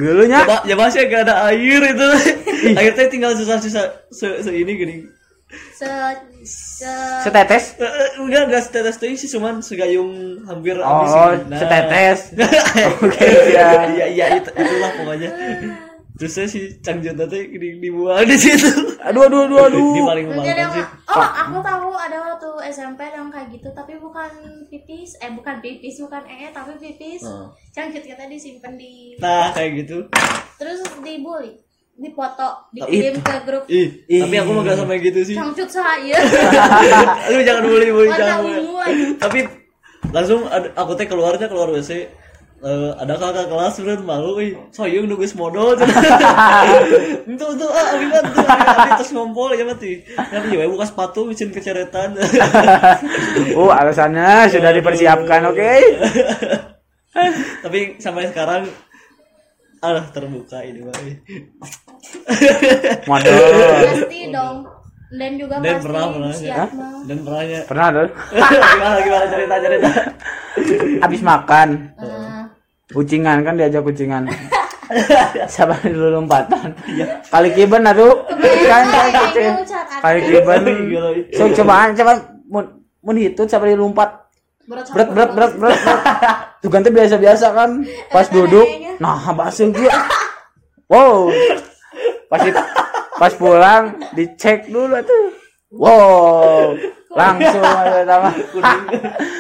Gelunya. 0.00 0.48
Ya, 0.48 0.56
ya 0.64 0.74
masih 0.80 1.04
gak 1.12 1.28
ada 1.28 1.52
air 1.52 1.82
itu. 1.92 2.08
air 2.80 2.92
teh 2.96 3.04
tinggal 3.12 3.36
susah-susah 3.36 3.84
se, 4.08 4.28
se 4.40 4.48
ini 4.48 4.72
gini. 4.72 4.94
Se 5.48 5.88
se 6.44 6.92
Setetes. 7.24 7.64
Eh, 7.76 7.88
enggak 8.20 8.42
enggak 8.46 8.62
setetes 8.62 8.96
tuh 8.96 9.08
sih 9.10 9.30
cuman 9.30 9.58
segayung 9.58 10.12
hampir 10.44 10.76
habis 10.76 11.08
Oh, 11.08 11.32
gitu. 11.32 11.48
Nah. 11.48 11.58
setetes. 11.58 12.20
Oke, 13.00 13.26
ya. 13.48 13.88
Iya 13.88 14.06
iya 14.08 14.26
itu, 14.36 14.50
itulah 14.50 14.90
pokoknya. 14.94 15.30
Terus 16.14 16.32
saya 16.34 16.46
si 16.46 16.76
Cangjun 16.78 17.14
tadi 17.14 17.46
gini 17.46 17.78
dibuang 17.78 18.26
di 18.26 18.34
situ. 18.34 18.66
Aduh 19.00 19.24
aduh 19.24 19.46
aduh 19.46 19.58
aduh. 19.64 19.80
Ini 19.88 20.00
paling 20.02 20.24
memalukan 20.26 20.68
sih. 20.74 20.84
oh 21.08 21.22
aku 21.38 21.56
tahu 21.62 21.88
ada 21.94 22.18
waktu 22.20 22.48
SMP 22.68 23.00
yang 23.06 23.30
kayak 23.30 23.48
gitu 23.48 23.70
tapi 23.70 23.96
bukan 23.96 24.28
pipis 24.66 25.14
eh 25.16 25.30
bukan 25.30 25.62
pipis 25.62 25.96
bukan 25.98 26.20
ee 26.26 26.50
tapi 26.50 26.74
pipis 26.76 27.22
Oh. 27.22 27.48
cangcut 27.70 28.02
kita 28.02 28.26
disimpan 28.26 28.74
di 28.74 29.14
Nah, 29.16 29.48
kayak 29.50 29.80
gitu. 29.80 30.10
terus 30.58 30.82
dibully 30.98 31.54
dipoto 31.98 32.70
dikirim 32.70 33.18
ke 33.18 33.36
grup. 33.42 33.64
Ih, 33.66 34.06
Ih. 34.06 34.22
tapi 34.22 34.34
aku 34.38 34.50
mah 34.54 34.62
gak 34.62 34.78
sama 34.78 34.94
gitu 35.02 35.20
sih. 35.26 35.34
cangcut 35.34 35.66
saya. 35.66 36.16
Aduh 37.26 37.42
jangan 37.42 37.62
bully 37.66 37.90
bully 37.90 38.08
warna 38.08 38.22
jangan 38.22 38.42
bully. 38.46 38.60
ungu 38.62 38.74
lagi 38.78 39.04
tapi 39.18 39.38
langsung 40.14 40.40
aku 40.78 40.92
teh 40.94 41.06
keluarnya 41.10 41.50
keluar 41.50 41.68
WC 41.74 42.06
Eh, 42.58 42.90
ada 42.98 43.14
kakak 43.14 43.46
kelas 43.46 43.78
bener 43.78 44.02
malu 44.02 44.34
ih 44.42 44.50
soyung 44.74 45.06
nunggu 45.06 45.30
modal. 45.38 45.78
Itu 47.30 47.44
itu 47.54 47.66
ah 47.70 47.86
abi 47.94 48.06
kan 48.10 48.22
tuh 48.34 48.42
abi 48.42 48.90
terus 48.98 49.14
ngompol 49.14 49.54
ya 49.54 49.62
mati. 49.62 50.02
Nanti 50.18 50.58
ya 50.58 50.66
buka 50.66 50.82
sepatu 50.82 51.30
izin 51.30 51.54
keceretan. 51.54 52.18
Oh, 53.54 53.70
alasannya 53.78 54.50
sudah 54.50 54.74
dipersiapkan, 54.74 55.54
oke? 55.54 55.70
tapi 57.62 57.94
sampai 58.02 58.26
sekarang 58.30 58.66
alah 59.78 60.06
terbuka 60.10 60.58
ini 60.60 60.82
mah 60.82 60.94
pasti 63.08 64.20
dong 64.28 64.56
dan 65.08 65.30
juga 65.34 65.54
dan 65.58 65.72
pasti 65.72 65.82
pernah 65.82 66.04
pernah 66.10 66.32
siap 66.32 66.68
mah. 66.70 66.90
dan 67.06 67.16
pernahnya 67.22 67.58
Pernah 67.64 67.86
tuh. 67.88 68.08
gimana 68.28 68.98
gimana 69.00 69.26
cerita 69.26 69.54
cerita 69.58 69.90
Habis 70.98 71.20
makan, 71.22 71.68
Nah, 71.94 72.42
kucingan 72.90 73.38
kan 73.40 73.54
diajak 73.54 73.80
kucingan. 73.80 74.26
Siapa 75.46 75.78
dulu 75.84 76.18
lompatan? 76.18 76.74
Kali 77.30 77.48
kiben 77.54 77.86
aduh. 77.86 78.26
Kan 78.26 78.84
kan 78.84 79.04
Kali 80.02 80.18
arti. 80.18 80.26
kiben. 80.26 80.60
Gila, 80.88 81.08
ih. 81.14 81.24
So 81.30 81.46
cobaan 81.52 81.94
coba 81.94 82.12
mun 82.44 82.64
mun 82.98 83.16
hitut 83.16 83.44
siapa 83.44 83.64
dilompat. 83.64 84.27
Berat 84.68 84.84
Berat 84.92 85.08
berat 85.08 85.30
berat 85.32 85.52
berat. 85.56 85.78
Tuh 86.60 86.68
kan 86.68 86.84
tuh 86.84 86.92
biasa-biasa 86.92 87.46
kan. 87.50 87.70
Pas 88.14 88.26
duduk, 88.28 88.68
nah 89.00 89.16
bahasa 89.32 89.64
gue. 89.64 89.92
Wow. 90.86 91.32
Pas 92.28 92.40
di- 92.40 92.52
pas 93.18 93.32
pulang 93.32 93.84
dicek 94.12 94.68
dulu 94.68 95.00
tuh. 95.02 95.24
Wow. 95.70 96.76
Langsung 97.08 97.64
aja 97.64 98.04
sama. 98.04 98.30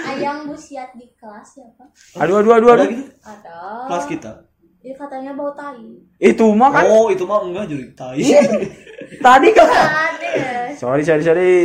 ayam 0.08 0.48
busiat 0.48 0.96
di 0.96 1.06
kelas 1.14 1.46
siapa 1.46 1.84
Aduh 2.18 2.42
aduh 2.42 2.52
aduh 2.56 2.70
ada 2.72 2.84
aduh. 2.84 3.00
ada 3.22 3.56
kelas 3.86 4.04
kita 4.08 4.32
dia 4.88 4.96
katanya 4.96 5.36
bau 5.36 5.52
tai. 5.52 5.84
Itu 6.16 6.48
mah 6.50 6.72
kan? 6.72 6.88
Oh 6.88 7.12
itu 7.12 7.20
mah 7.22 7.44
enggak 7.44 7.68
juri. 7.68 7.92
Tai. 7.92 8.16
Tadi 9.20 9.48
kan. 9.52 9.68
ada 9.68 10.72
Sorry 10.72 11.04
sorry 11.04 11.20
sorry. 11.20 11.56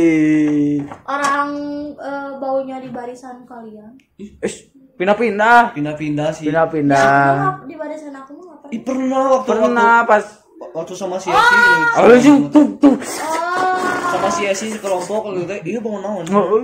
orang 1.04 1.48
eh, 1.94 2.30
baunya 2.36 2.76
di 2.76 2.92
barisan 2.92 3.48
kalian. 3.48 3.96
Eh, 4.20 4.52
pindah-pindah. 4.94 5.72
pindah-pindah 5.72 6.28
sih. 6.30 6.44
Ya, 6.44 6.68
Pindah-pindah. 6.68 7.00
nggak- 7.00 7.64
di 7.64 7.74
barisan 7.74 8.12
aku 8.12 8.36
mah 8.36 8.60
nggak 8.60 8.68
Ih, 8.68 8.80
pernah 8.82 9.00
pernah 9.08 9.24
waktu 9.32 9.48
Pernah 9.48 9.92
pas 10.04 10.24
waktu, 10.60 10.76
waktu 10.76 10.92
sama 10.92 11.16
si 11.16 11.28
Esi. 11.32 11.54
Gitu. 11.56 11.80
Oh, 11.96 12.04
lu 12.04 12.16
tuh 12.50 12.64
tuh. 12.76 12.94
oh 13.00 13.76
sama 14.10 14.28
si 14.28 14.42
Esi 14.44 14.66
sekelompok 14.68 15.32
gitu 15.32 15.44
teh 15.46 15.58
iya 15.64 15.80
bangun 15.80 16.00
naon 16.02 16.24
Oh, 16.28 16.60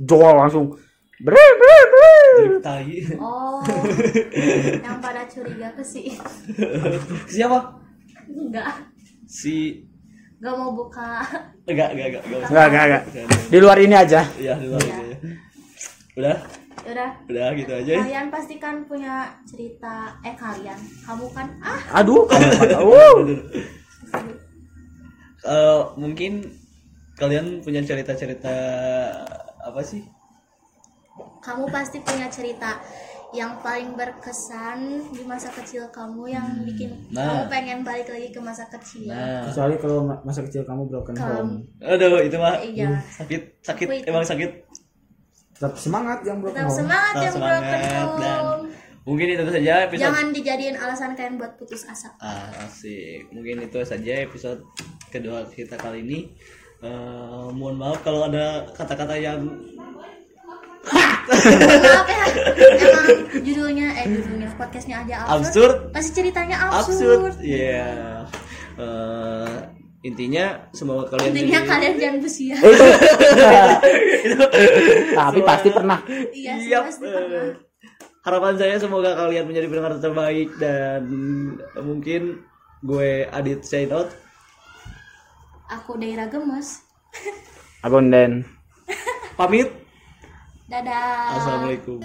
Jol 0.00 0.32
langsung. 0.34 0.64
Bre 1.22 1.46
bre 1.60 1.76
bre. 1.94 2.10
oh 3.22 3.62
yang 4.86 4.98
pada 4.98 5.22
curiga 5.30 5.70
ke 5.78 5.82
si 5.86 6.10
siapa? 7.30 7.78
Enggak. 8.26 8.90
Si 9.30 9.86
enggak 10.42 10.54
mau 10.58 10.74
buka. 10.74 11.22
Enggak 11.70 11.94
enggak 11.94 12.06
enggak 12.10 12.22
enggak. 12.26 12.40
Usah. 12.42 12.66
Enggak 12.66 12.84
enggak. 12.90 13.02
Di 13.46 13.58
luar 13.62 13.78
ini 13.78 13.94
aja. 13.94 14.20
iya 14.42 14.54
di 14.58 14.66
luar 14.66 14.82
ya 14.82 14.98
udah? 16.14 16.36
Udah. 16.84 17.10
Udah 17.30 17.48
gitu 17.58 17.72
aja 17.74 17.90
ya. 17.90 18.02
kalian 18.02 18.26
pasti 18.30 18.54
kan 18.58 18.82
punya 18.86 19.38
cerita 19.46 20.18
eh 20.26 20.34
kalian. 20.34 20.78
Kamu 21.06 21.26
kan 21.30 21.46
ah. 21.62 22.02
Aduh, 22.02 22.26
kamu 22.74 22.90
uh. 22.90 23.18
Eh, 25.44 25.82
mungkin 25.94 26.42
kalian 27.14 27.62
punya 27.62 27.84
cerita-cerita 27.86 28.56
apa 29.62 29.80
sih 29.84 30.02
kamu 31.44 31.68
pasti 31.68 32.00
punya 32.00 32.26
cerita 32.26 32.80
yang 33.30 33.58
paling 33.58 33.92
berkesan 33.92 34.78
di 35.10 35.22
masa 35.22 35.50
kecil 35.52 35.84
kamu 35.90 36.30
yang 36.30 36.46
bikin 36.62 36.94
Nah. 37.10 37.26
kamu 37.26 37.42
pengen 37.48 37.78
balik 37.82 38.08
lagi 38.08 38.30
ke 38.30 38.38
masa 38.38 38.64
kecil 38.68 39.06
nah 39.06 39.44
Kecuali 39.44 39.74
kalau 39.76 39.98
ma- 40.02 40.22
masa 40.22 40.40
kecil 40.40 40.62
kamu 40.62 40.86
broken 40.86 41.12
kamu 41.12 41.54
aduh 41.80 42.18
itu 42.20 42.36
mah 42.36 42.56
Iya. 42.56 43.02
sakit 43.12 43.42
sakit 43.60 43.86
Wait. 43.86 44.02
emang 44.04 44.22
sakit 44.22 44.50
Tetap 45.52 45.74
semangat 45.76 46.22
yang 46.22 46.38
broken 46.38 46.56
tetap 46.56 46.72
semangat 46.72 47.12
Tetap 47.12 47.22
yang 47.22 47.34
broken 47.36 47.62
semangat 47.62 48.18
dan 48.18 48.40
home 48.40 48.64
mungkin 49.04 49.26
itu 49.28 49.42
saja 49.44 49.72
episode 49.84 50.04
jangan 50.08 50.26
dijadiin 50.30 50.76
alasan 50.76 51.10
kalian 51.12 51.36
buat 51.36 51.52
putus 51.54 51.84
asa 51.84 52.08
Ah, 52.16 52.48
asik. 52.64 53.28
Mungkin 53.30 53.60
itu 53.60 53.76
saja 53.84 54.12
episode 54.18 54.64
kedua 55.10 55.44
kita 55.46 55.76
kali 55.76 56.00
ini. 56.00 56.32
Eh, 56.80 56.90
mohon 57.50 57.76
maaf 57.76 58.00
kalau 58.00 58.24
ada 58.24 58.64
kata-kata 58.70 59.12
yang 59.14 59.44
maaf 61.26 62.06
ya 62.06 62.24
emang 62.78 63.06
judulnya 63.38 63.86
eh 63.94 64.06
judulnya 64.08 64.48
podcastnya 64.54 64.96
aja 65.00 65.14
absurd, 65.26 65.40
absurd, 65.40 65.74
pasti 65.90 66.10
ceritanya 66.14 66.56
absurd. 66.68 67.00
absurd, 67.00 67.34
Iya. 67.40 67.90
Eh, 68.74 69.54
intinya 70.02 70.44
semoga 70.70 71.08
kalian 71.08 71.30
intinya 71.32 71.58
jadi- 71.58 71.70
kalian 71.70 71.94
jangan 71.96 72.18
besia 72.20 72.56
Tapi 75.14 75.40
pasti 75.42 75.68
pernah. 75.70 75.98
iya 76.30 76.52
sih 76.56 76.70
Yap, 76.70 76.82
pasti 76.86 77.04
pernah 77.04 77.54
harapan 78.20 78.54
saya 78.56 78.76
semoga 78.78 79.12
kalian 79.14 79.44
menjadi 79.44 79.66
pendengar 79.66 79.92
terbaik 79.98 80.48
dan 80.56 81.04
mungkin 81.78 82.40
gue 82.80 83.28
Adit 83.28 83.62
Sainot 83.62 84.08
aku 85.66 85.96
daerah 85.96 86.24
gemes 86.26 86.80
Agonden. 87.80 88.48
pamit 89.34 89.68
dadah. 90.68 91.36
Assalamualaikum 91.40 92.00